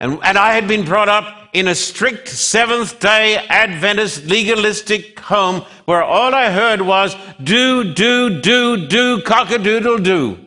[0.00, 5.64] And, and I had been brought up in a strict Seventh day Adventist legalistic home
[5.86, 10.38] where all I heard was do, do, do, do, cock a doodle do.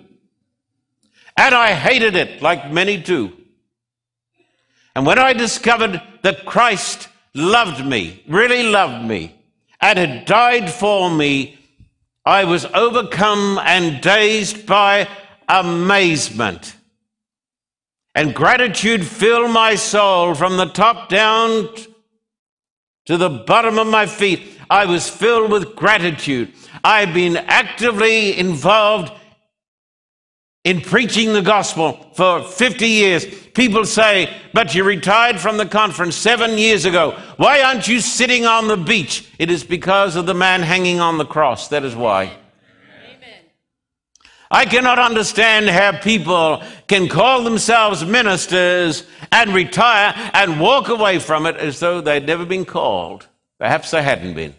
[1.35, 3.33] And I hated it like many do.
[4.95, 9.35] And when I discovered that Christ loved me, really loved me,
[9.81, 11.57] and had died for me,
[12.25, 15.07] I was overcome and dazed by
[15.47, 16.75] amazement.
[18.15, 21.69] And gratitude filled my soul from the top down
[23.05, 24.59] to the bottom of my feet.
[24.69, 26.53] I was filled with gratitude.
[26.83, 29.11] I've been actively involved
[30.63, 33.25] in preaching the gospel for 50 years.
[33.53, 37.17] People say, but you retired from the conference seven years ago.
[37.37, 39.27] Why aren't you sitting on the beach?
[39.39, 41.69] It is because of the man hanging on the cross.
[41.69, 42.37] That is why.
[44.51, 51.45] I cannot understand how people can call themselves ministers and retire and walk away from
[51.45, 53.27] it as though they'd never been called.
[53.59, 54.55] Perhaps they hadn't been.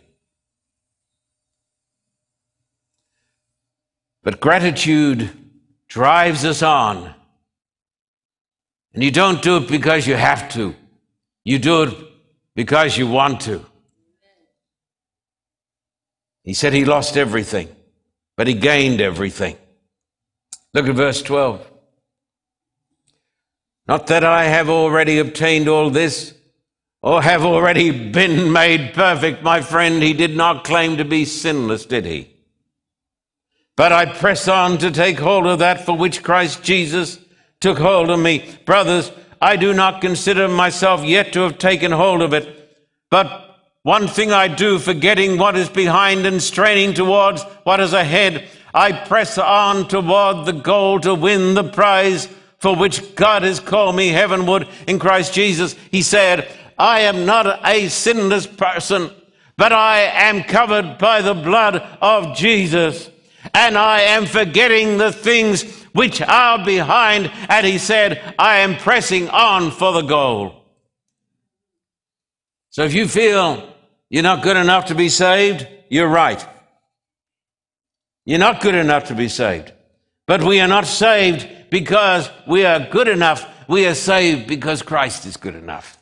[4.22, 5.30] But gratitude
[5.88, 7.12] drives us on.
[8.94, 10.74] And you don't do it because you have to,
[11.44, 11.94] you do it
[12.54, 13.64] because you want to.
[16.42, 17.68] He said he lost everything,
[18.36, 19.56] but he gained everything.
[20.74, 21.66] Look at verse 12.
[23.88, 26.34] Not that I have already obtained all this
[27.02, 30.02] or have already been made perfect, my friend.
[30.02, 32.36] He did not claim to be sinless, did he?
[33.76, 37.18] But I press on to take hold of that for which Christ Jesus
[37.60, 38.48] took hold of me.
[38.64, 39.10] Brothers,
[39.40, 42.76] I do not consider myself yet to have taken hold of it,
[43.10, 43.50] but
[43.82, 48.92] one thing I do, forgetting what is behind and straining towards what is ahead, I
[48.92, 54.08] press on toward the goal to win the prize for which God has called me
[54.08, 55.74] heavenward in Christ Jesus.
[55.90, 59.10] He said, I am not a sinless person,
[59.56, 63.10] but I am covered by the blood of Jesus.
[63.54, 65.62] And I am forgetting the things
[65.92, 67.32] which are behind.
[67.48, 70.62] And he said, I am pressing on for the goal.
[72.68, 73.74] So if you feel
[74.08, 76.46] you're not good enough to be saved, you're right.
[78.24, 79.72] You're not good enough to be saved.
[80.26, 83.46] But we are not saved because we are good enough.
[83.68, 85.98] We are saved because Christ is good enough.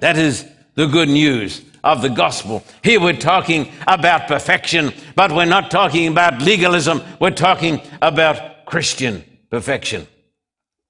[0.00, 2.62] That is the good news of the gospel.
[2.82, 7.02] Here we're talking about perfection, but we're not talking about legalism.
[7.20, 10.06] We're talking about Christian perfection.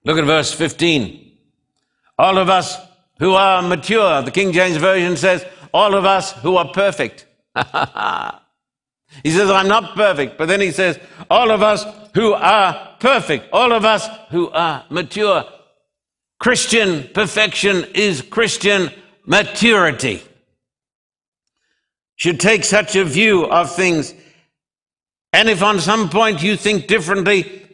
[0.05, 1.33] Look at verse 15.
[2.19, 2.77] All of us
[3.19, 7.27] who are mature, the King James Version says, all of us who are perfect.
[9.23, 10.39] He says, I'm not perfect.
[10.39, 10.99] But then he says,
[11.31, 11.85] all of us
[12.15, 15.45] who are perfect, all of us who are mature.
[16.39, 18.91] Christian perfection is Christian
[19.25, 20.23] maturity.
[22.17, 24.15] Should take such a view of things.
[25.33, 27.67] And if on some point you think differently,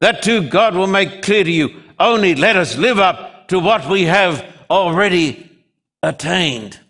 [0.00, 1.80] that too God will make clear to you.
[1.98, 5.50] Only let us live up to what we have already
[6.02, 6.80] attained.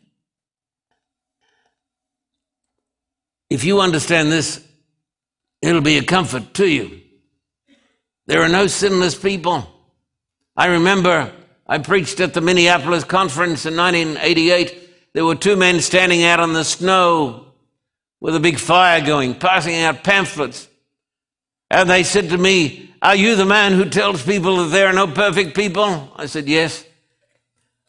[3.53, 4.67] If you understand this,
[5.61, 7.03] it'll be a comfort to you.
[8.27, 9.69] There are no sinless people.
[10.57, 11.31] I remember
[11.67, 15.13] I preached at the Minneapolis conference in 1988.
[15.13, 17.53] There were two men standing out on the snow
[18.21, 20.67] with a big fire going, passing out pamphlets.
[21.71, 24.95] And they said to me, Are you the man who tells people that there are
[24.95, 26.11] no perfect people?
[26.17, 26.87] I said, Yes.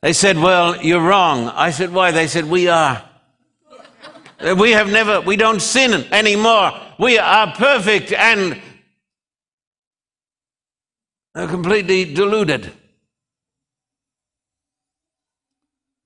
[0.01, 1.47] They said, Well, you're wrong.
[1.47, 2.11] I said, Why?
[2.11, 3.01] They said, We are.
[4.39, 6.71] We have never, we don't sin anymore.
[6.99, 8.61] We are perfect and
[11.35, 12.71] are completely deluded.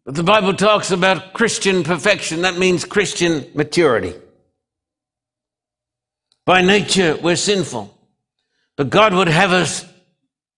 [0.05, 2.43] But the Bible talks about Christian perfection.
[2.43, 4.13] That means Christian maturity.
[6.45, 7.93] By nature, we're sinful.
[8.77, 9.85] But God would have us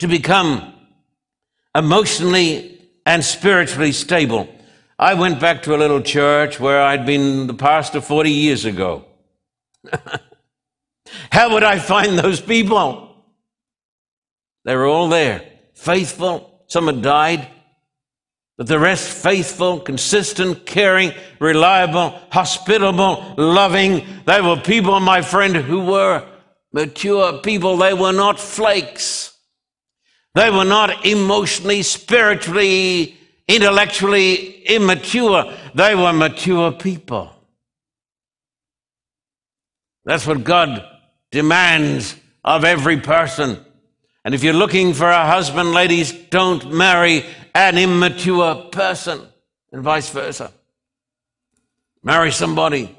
[0.01, 0.75] to become
[1.75, 4.49] emotionally and spiritually stable.
[5.01, 9.05] I went back to a little church where I'd been the pastor 40 years ago.
[11.31, 13.15] How would I find those people?
[14.65, 15.45] They were all there,
[15.75, 16.65] faithful.
[16.67, 17.49] Some had died,
[18.57, 24.05] but the rest faithful, consistent, caring, reliable, hospitable, loving.
[24.27, 26.27] They were people, my friend, who were
[26.73, 27.77] mature people.
[27.77, 29.33] They were not flakes.
[30.35, 33.18] They were not emotionally, spiritually,
[33.49, 35.53] intellectually immature.
[35.75, 37.33] They were mature people.
[40.05, 40.85] That's what God
[41.31, 43.59] demands of every person.
[44.25, 47.25] And if you're looking for a husband, ladies, don't marry
[47.55, 49.21] an immature person,
[49.73, 50.53] and vice versa.
[52.03, 52.97] Marry somebody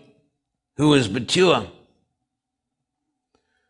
[0.77, 1.67] who is mature.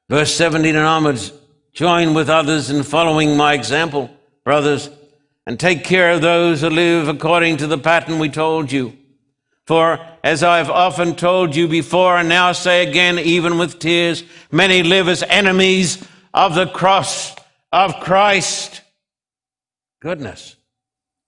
[0.09, 1.31] Verse 17 and onwards
[1.73, 4.09] join with others in following my example,
[4.43, 4.89] brothers,
[5.49, 8.95] and take care of those who live according to the pattern we told you.
[9.65, 14.83] For as I've often told you before, and now say again, even with tears, many
[14.83, 17.35] live as enemies of the cross
[17.71, 18.81] of Christ.
[19.99, 20.55] Goodness.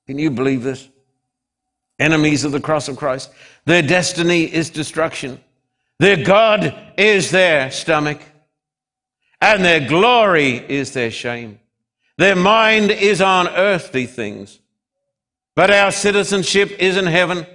[0.05, 0.87] Can you believe this?
[1.97, 3.31] Enemies of the cross of Christ.
[3.65, 5.41] Their destiny is destruction.
[5.97, 8.21] Their God is their stomach.
[9.41, 11.60] And their glory is their shame.
[12.21, 14.59] Their mind is on earthly things.
[15.55, 17.47] But our citizenship is in heaven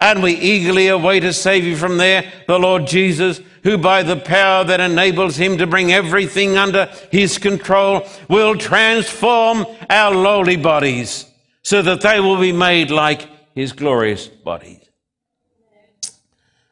[0.00, 4.64] and we eagerly await a Savior from there, the Lord Jesus, who by the power
[4.64, 11.26] that enables him to bring everything under his control will transform our lowly bodies
[11.60, 14.88] so that they will be made like his glorious bodies.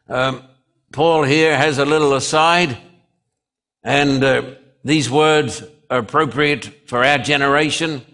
[0.09, 0.43] Um,
[0.91, 2.79] Paul here has a little aside,
[3.85, 4.43] and uh,
[4.83, 8.05] these words appropriate for our generation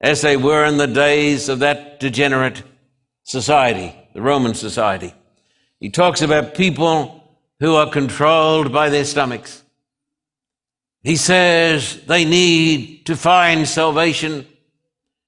[0.00, 2.62] as they were in the days of that degenerate
[3.22, 5.12] society the Roman society.
[5.80, 7.20] He talks about people
[7.60, 9.62] who are controlled by their stomachs.
[11.02, 14.46] He says they need to find salvation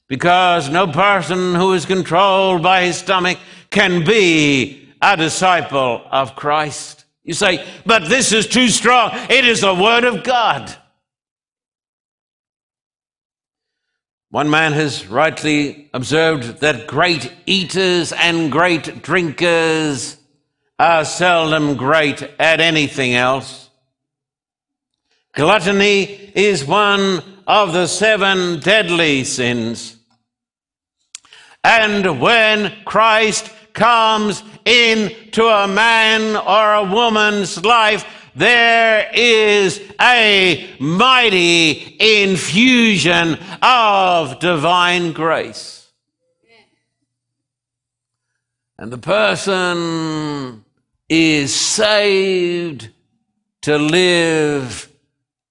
[0.08, 3.38] because no person who is controlled by his stomach
[3.70, 7.04] can be a disciple of Christ.
[7.24, 9.10] You say, but this is too strong.
[9.28, 10.74] It is the Word of God.
[14.30, 20.16] One man has rightly observed that great eaters and great drinkers
[20.78, 23.70] are seldom great at anything else.
[25.32, 29.96] Gluttony is one of the seven deadly sins.
[31.62, 38.04] And when Christ comes into a man or a woman's life,
[38.36, 45.90] there is a mighty infusion of divine grace.
[48.78, 50.66] And the person
[51.08, 52.90] is saved
[53.62, 54.92] to live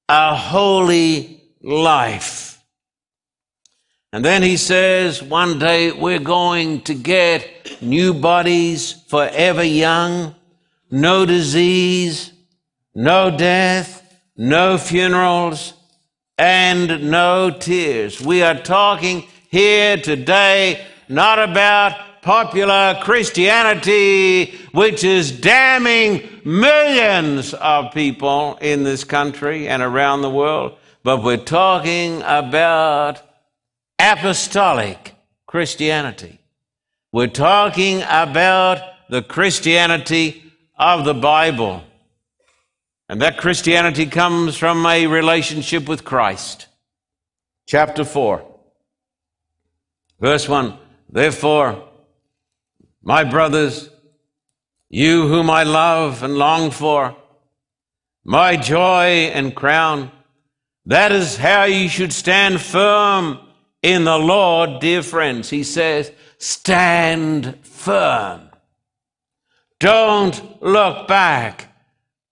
[0.08, 2.62] a holy life.
[4.14, 10.36] And then he says, one day we're going to get new bodies forever young,
[10.92, 12.32] no disease,
[12.96, 14.02] no death,
[14.38, 15.74] no funerals,
[16.38, 18.22] and no tears.
[18.22, 28.58] We are talking here today not about popular Christianity, which is damning millions of people
[28.62, 33.22] in this country and around the world, but we're talking about
[34.00, 35.14] apostolic
[35.46, 36.40] Christianity.
[37.12, 38.80] We're talking about
[39.10, 41.84] the Christianity of the Bible.
[43.08, 46.68] And that Christianity comes from a relationship with Christ.
[47.68, 48.46] Chapter 4,
[50.20, 50.78] verse 1.
[51.10, 51.88] Therefore,
[53.02, 53.90] my brothers,
[54.90, 57.16] you whom I love and long for,
[58.24, 60.12] my joy and crown,
[60.88, 63.40] that is how you should stand firm
[63.82, 65.50] in the Lord, dear friends.
[65.50, 68.50] He says, stand firm.
[69.80, 71.65] Don't look back.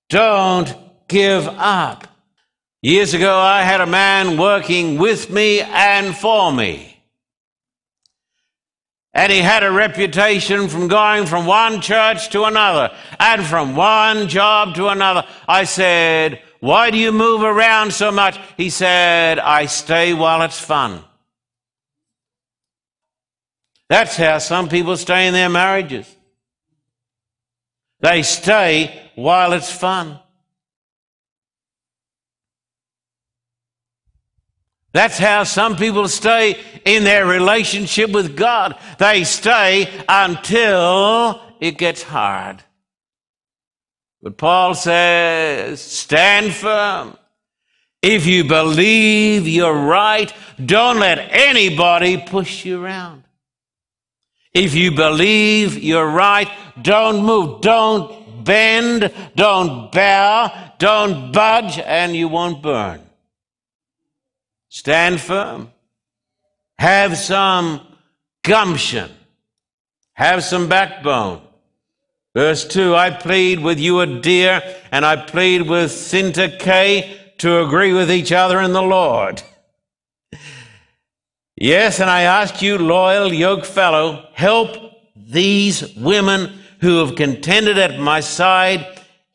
[0.10, 0.76] Don't
[1.08, 2.08] give up.
[2.82, 7.02] Years ago, I had a man working with me and for me.
[9.14, 14.28] And he had a reputation from going from one church to another and from one
[14.28, 15.26] job to another.
[15.48, 18.40] I said, Why do you move around so much?
[18.58, 21.04] He said, I stay while it's fun.
[23.88, 26.14] That's how some people stay in their marriages.
[28.00, 30.20] They stay while it's fun.
[34.94, 38.78] That's how some people stay in their relationship with God.
[39.00, 42.64] They stay until it gets hard.
[44.22, 47.18] But Paul says, stand firm.
[48.04, 50.32] If you believe you're right,
[50.64, 53.24] don't let anybody push you around.
[54.54, 56.50] If you believe you're right,
[56.80, 57.62] don't move.
[57.62, 63.02] Don't Bend, don't bow, don't budge, and you won't burn.
[64.70, 65.72] Stand firm.
[66.80, 67.82] Have some
[68.44, 69.12] gumption.
[70.14, 71.42] Have some backbone.
[72.36, 78.32] Verse 2 I plead with Euodia, and I plead with Syntyche to agree with each
[78.32, 79.44] other in the Lord.
[81.56, 84.76] Yes, and I ask you, loyal yoke fellow, help
[85.16, 88.86] these women who have contended at my side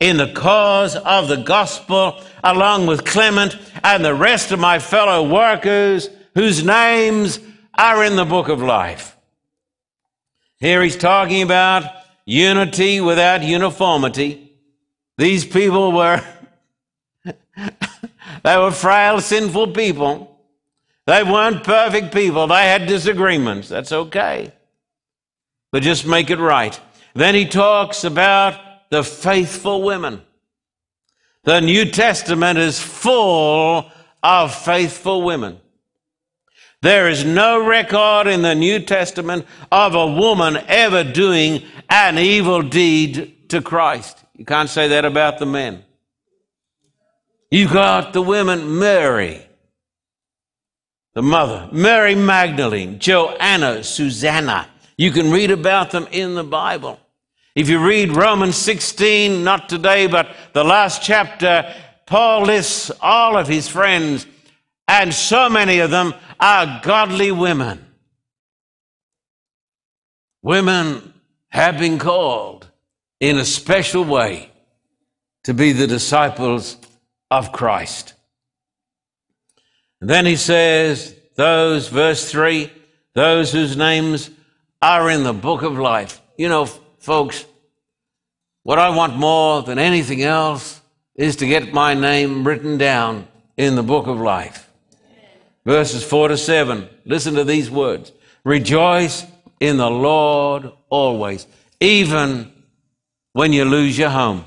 [0.00, 5.26] in the cause of the gospel, along with Clement and the rest of my fellow
[5.26, 7.40] workers whose names
[7.72, 9.16] are in the book of life.
[10.60, 11.90] Here he's talking about
[12.26, 14.52] unity without uniformity.
[15.16, 16.22] These people were,
[17.24, 20.38] they were frail, sinful people.
[21.06, 22.46] They weren't perfect people.
[22.46, 23.70] They had disagreements.
[23.70, 24.52] That's okay.
[25.72, 26.78] But just make it right.
[27.18, 28.60] Then he talks about
[28.90, 30.22] the faithful women.
[31.42, 33.90] The New Testament is full
[34.22, 35.58] of faithful women.
[36.80, 42.62] There is no record in the New Testament of a woman ever doing an evil
[42.62, 44.22] deed to Christ.
[44.36, 45.82] You can't say that about the men.
[47.50, 49.44] You got the women, Mary,
[51.14, 54.68] the mother, Mary Magdalene, Joanna, Susanna.
[54.96, 57.00] You can read about them in the Bible.
[57.58, 61.74] If you read Romans 16, not today, but the last chapter,
[62.06, 64.28] Paul lists all of his friends,
[64.86, 67.84] and so many of them are godly women.
[70.40, 71.12] Women
[71.48, 72.70] have been called
[73.18, 74.52] in a special way
[75.42, 76.76] to be the disciples
[77.28, 78.14] of Christ.
[80.00, 82.70] And then he says, those, verse 3,
[83.16, 84.30] those whose names
[84.80, 86.20] are in the book of life.
[86.36, 86.66] You know,
[86.98, 87.46] folks,
[88.68, 90.82] what I want more than anything else
[91.14, 94.68] is to get my name written down in the book of life.
[95.64, 96.86] Verses 4 to 7.
[97.06, 98.12] Listen to these words.
[98.44, 99.24] Rejoice
[99.58, 101.46] in the Lord always,
[101.80, 102.52] even
[103.32, 104.44] when you lose your home,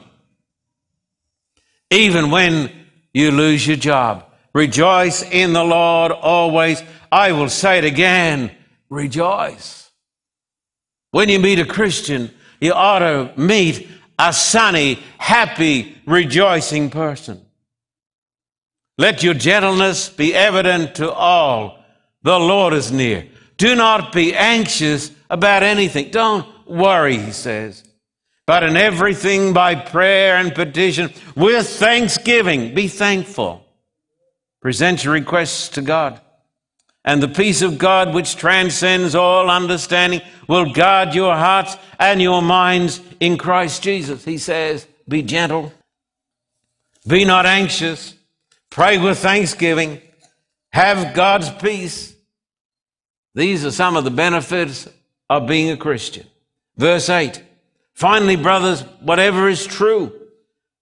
[1.90, 2.72] even when
[3.16, 4.28] you lose your job.
[4.54, 6.84] Rejoice in the Lord always.
[7.12, 8.52] I will say it again.
[8.88, 9.90] Rejoice.
[11.10, 13.88] When you meet a Christian, you ought to meet
[14.22, 17.44] a sunny, happy, rejoicing person.
[18.98, 21.84] Let your gentleness be evident to all.
[22.22, 23.28] The Lord is near.
[23.58, 26.12] Do not be anxious about anything.
[26.12, 27.84] Don't worry, he says.
[28.46, 33.66] But in everything by prayer and petition, with thanksgiving, be thankful.
[34.62, 36.22] Present your requests to God.
[37.04, 42.42] And the peace of God, which transcends all understanding, will guard your hearts and your
[42.42, 44.24] minds in Christ Jesus.
[44.24, 45.74] He says, Be gentle,
[47.08, 48.16] be not anxious,
[48.70, 50.00] pray with thanksgiving,
[50.72, 52.16] have God's peace.
[53.34, 54.88] These are some of the benefits
[55.30, 56.28] of being a Christian.
[56.78, 57.42] Verse 8
[57.94, 60.12] Finally, brothers, whatever is true,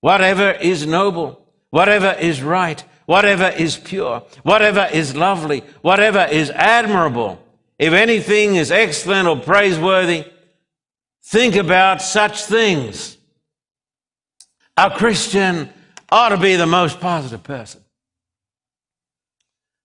[0.01, 7.43] whatever is noble, whatever is right, whatever is pure, whatever is lovely, whatever is admirable,
[7.79, 10.23] if anything is excellent or praiseworthy,
[11.23, 13.17] think about such things.
[14.77, 15.71] A Christian
[16.11, 17.81] ought to be the most positive person.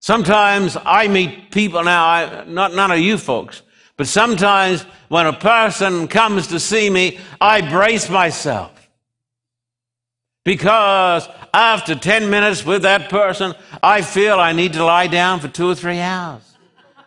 [0.01, 3.62] Sometimes I meet people now, I, not none of you folks,
[3.97, 8.74] but sometimes when a person comes to see me, I brace myself.
[10.45, 15.49] Because after 10 minutes with that person, I feel I need to lie down for
[15.49, 16.42] two or three hours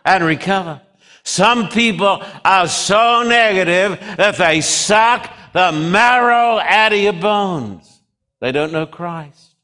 [0.04, 0.80] and recover.
[1.22, 8.00] Some people are so negative that they suck the marrow out of your bones.
[8.40, 9.54] They don't know Christ.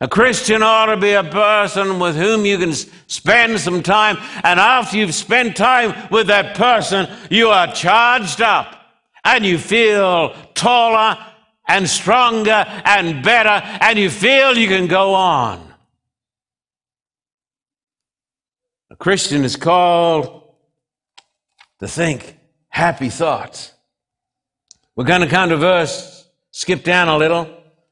[0.00, 4.60] A Christian ought to be a person with whom you can spend some time, and
[4.60, 8.76] after you've spent time with that person, you are charged up
[9.24, 11.16] and you feel taller
[11.66, 15.62] and stronger and better, and you feel you can go on.
[18.90, 20.54] A Christian is called
[21.80, 22.38] to think
[22.68, 23.72] happy thoughts.
[24.94, 27.48] We're going to come to verse, skip down a little,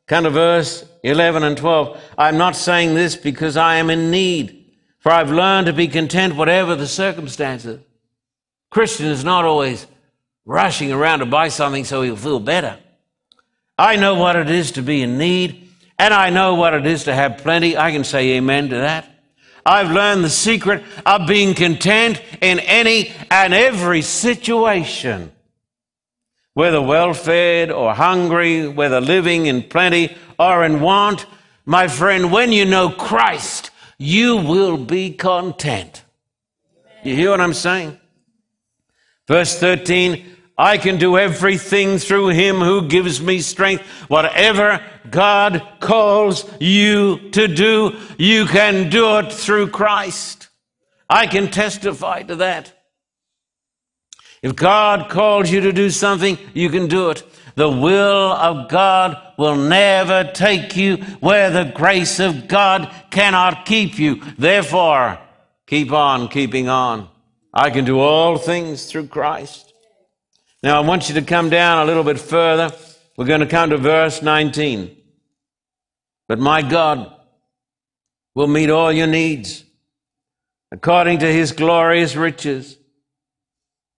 [0.07, 2.01] come to verse 11 and 12.
[2.17, 6.37] I'm not saying this because I am in need, for I've learned to be content
[6.37, 7.81] whatever the circumstances.
[8.71, 9.87] Christian is not always
[10.47, 12.79] rushing around to buy something so he'll feel better.
[13.79, 15.69] I know what it is to be in need,
[15.99, 17.77] and I know what it is to have plenty.
[17.77, 19.11] I can say amen to that.
[19.67, 25.33] I've learned the secret of being content in any and every situation.
[26.55, 31.27] whether well fed or hungry, whether living in plenty or in want.
[31.67, 36.03] My friend, when you know Christ, you will be content.
[37.03, 37.99] You hear what I'm saying?
[39.27, 40.25] Verse 13,
[40.57, 43.83] I can do everything through him who gives me strength.
[44.09, 50.49] Whatever God calls you to do, you can do it through Christ.
[51.11, 52.73] I can testify to that.
[54.43, 57.25] If God calls you to do something, you can do it.
[57.57, 63.99] The will of God will never take you where the grace of God cannot keep
[63.99, 64.23] you.
[64.39, 65.19] Therefore,
[65.67, 67.09] keep on keeping on.
[67.53, 69.74] I can do all things through Christ.
[70.65, 72.75] Now, I want you to come down a little bit further.
[73.19, 74.97] We're going to come to verse 19.
[76.27, 77.15] But my God
[78.35, 79.63] will meet all your needs
[80.73, 82.79] according to his glorious riches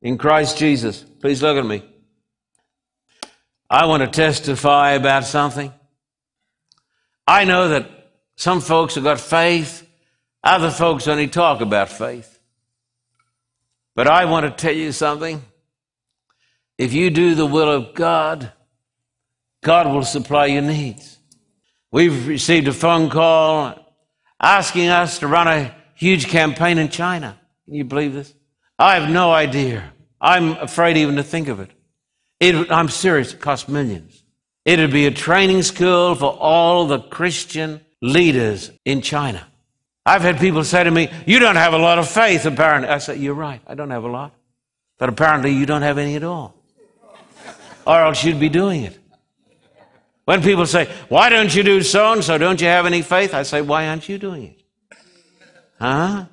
[0.03, 1.05] in Christ Jesus.
[1.21, 1.85] Please look at me.
[3.71, 5.73] I want to testify about something.
[7.29, 7.89] I know that
[8.35, 9.89] some folks have got faith,
[10.43, 12.41] other folks only talk about faith.
[13.95, 15.45] But I want to tell you something.
[16.79, 18.53] If you do the will of God,
[19.63, 21.19] God will supply your needs.
[21.91, 23.75] We've received a phone call
[24.41, 27.39] asking us to run a huge campaign in China.
[27.65, 28.35] Can you believe this?
[28.79, 29.93] I have no idea.
[30.21, 31.71] I'm afraid even to think of it.
[32.41, 34.23] it I'm serious, it costs millions.
[34.65, 39.47] It'd be a training school for all the Christian leaders in China.
[40.05, 42.89] I've had people say to me, You don't have a lot of faith, apparently.
[42.89, 44.35] I say, You're right, I don't have a lot.
[44.99, 46.56] But apparently, you don't have any at all.
[47.87, 48.99] Or else you'd be doing it.
[50.25, 52.37] When people say, Why don't you do so and so?
[52.37, 53.33] Don't you have any faith?
[53.33, 54.63] I say, Why aren't you doing it?
[55.81, 56.27] Huh?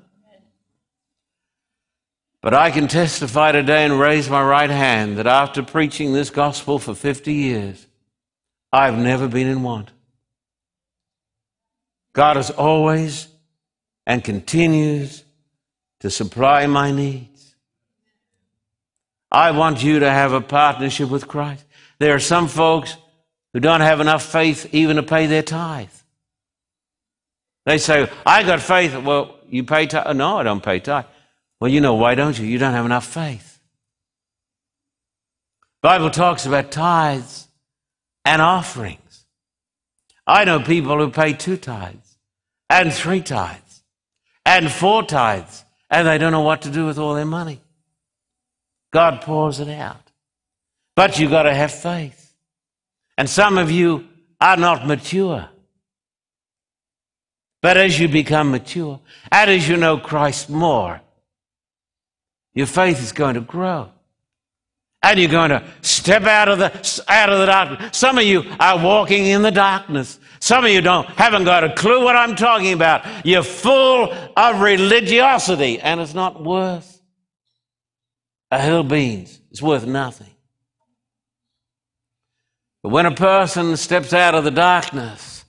[2.41, 6.77] But I can testify today and raise my right hand that after preaching this gospel
[6.77, 7.87] for 50 years,
[8.71, 9.91] I've never been in want.
[12.13, 13.27] God has always
[14.05, 15.23] and continues
[16.01, 17.32] to supply my needs.
[19.33, 21.65] I want you to have a partnership with Christ.
[21.99, 22.95] There are some folks
[23.51, 25.89] who don't have enough faith even to pay their tithe.
[27.65, 28.95] They say, I got faith.
[28.95, 30.15] Well, you pay tithe?
[30.15, 31.05] No, I don't pay tithe.
[31.59, 32.45] Well, you know, why don't you?
[32.45, 33.59] You don't have enough faith.
[35.81, 37.47] Bible talks about tithes
[38.23, 39.25] and offerings.
[40.27, 42.17] I know people who pay two tithes
[42.69, 43.83] and three tithes
[44.45, 47.62] and four tithes, and they don't know what to do with all their money.
[48.93, 50.11] God pours it out.
[50.95, 52.33] But you've got to have faith.
[53.17, 54.07] And some of you
[54.39, 55.49] are not mature.
[57.61, 58.99] But as you become mature,
[59.31, 61.01] and as you know Christ more,
[62.53, 63.89] your faith is going to grow.
[65.01, 67.97] And you're going to step out of the, out of the darkness.
[67.97, 70.19] Some of you are walking in the darkness.
[70.39, 73.25] Some of you don't, haven't got a clue what I'm talking about.
[73.25, 76.92] You're full of religiosity and it's not worth
[78.53, 79.39] a hill beans.
[79.49, 80.29] It's worth nothing.
[82.83, 85.43] But when a person steps out of the darkness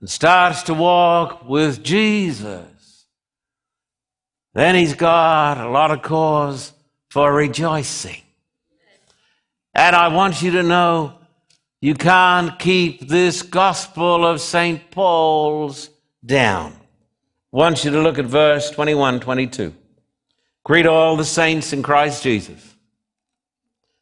[0.00, 3.06] and starts to walk with Jesus,
[4.54, 6.72] then he's got a lot of cause
[7.10, 8.22] for rejoicing.
[9.74, 11.14] And I want you to know
[11.80, 14.90] you can't keep this gospel of St.
[14.90, 15.90] Paul's
[16.26, 16.72] down.
[16.72, 19.74] I want you to look at verse 21 22.
[20.64, 22.76] Greet all the saints in Christ Jesus.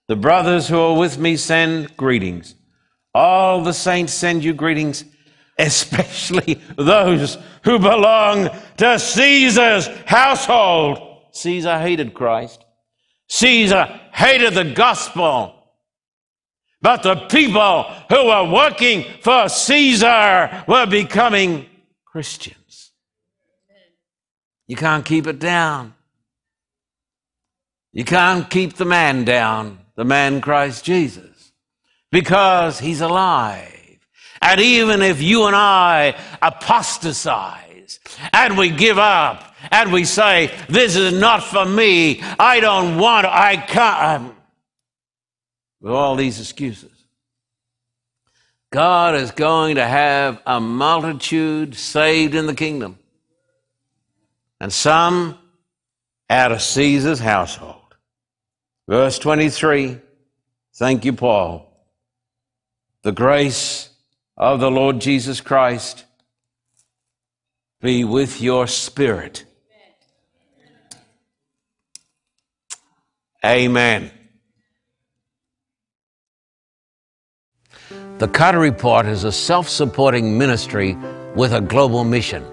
[0.08, 2.54] The brothers who are with me send greetings.
[3.14, 5.04] All the saints send you greetings
[5.58, 10.98] especially those who belong to Caesar's household.
[11.32, 12.62] Caesar hated Christ.
[13.28, 15.54] Caesar hated the gospel.
[16.82, 21.66] But the people who were working for Caesar were becoming
[22.04, 22.92] Christians.
[24.66, 25.94] You can't keep it down.
[27.96, 31.52] You can't keep the man down, the man Christ Jesus,
[32.12, 33.98] because he's alive.
[34.42, 37.98] And even if you and I apostatize
[38.34, 43.24] and we give up and we say, This is not for me, I don't want,
[43.24, 44.36] I can't, um,
[45.80, 46.92] with all these excuses,
[48.70, 52.98] God is going to have a multitude saved in the kingdom.
[54.60, 55.38] And some
[56.28, 57.85] out of Caesar's household.
[58.88, 59.98] Verse 23.
[60.74, 61.66] Thank you, Paul.
[63.02, 63.90] The grace
[64.36, 66.04] of the Lord Jesus Christ
[67.80, 69.44] be with your spirit.
[73.44, 74.10] Amen.
[78.18, 80.96] The Carter Report is a self supporting ministry
[81.34, 82.44] with a global mission.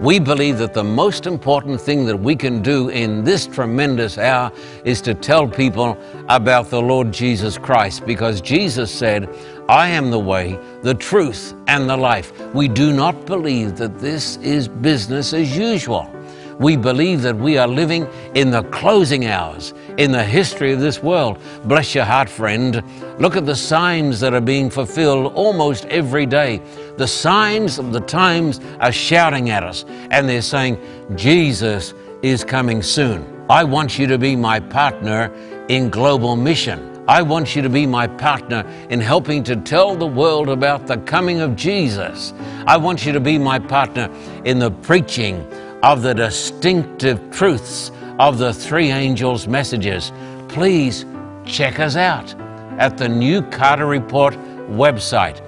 [0.00, 4.52] We believe that the most important thing that we can do in this tremendous hour
[4.84, 5.96] is to tell people
[6.28, 9.28] about the Lord Jesus Christ because Jesus said,
[9.68, 12.32] I am the way, the truth, and the life.
[12.54, 16.10] We do not believe that this is business as usual.
[16.58, 21.02] We believe that we are living in the closing hours in the history of this
[21.02, 21.38] world.
[21.64, 22.82] Bless your heart, friend.
[23.18, 26.60] Look at the signs that are being fulfilled almost every day.
[26.96, 30.78] The signs of the times are shouting at us, and they're saying,
[31.16, 31.92] Jesus
[32.22, 33.44] is coming soon.
[33.50, 35.32] I want you to be my partner
[35.68, 36.90] in global mission.
[37.06, 40.96] I want you to be my partner in helping to tell the world about the
[40.98, 42.32] coming of Jesus.
[42.66, 44.08] I want you to be my partner
[44.44, 45.44] in the preaching
[45.82, 50.12] of the distinctive truths of the three angels' messages.
[50.48, 51.04] Please
[51.44, 52.34] check us out
[52.78, 54.34] at the new Carter Report
[54.68, 55.42] website,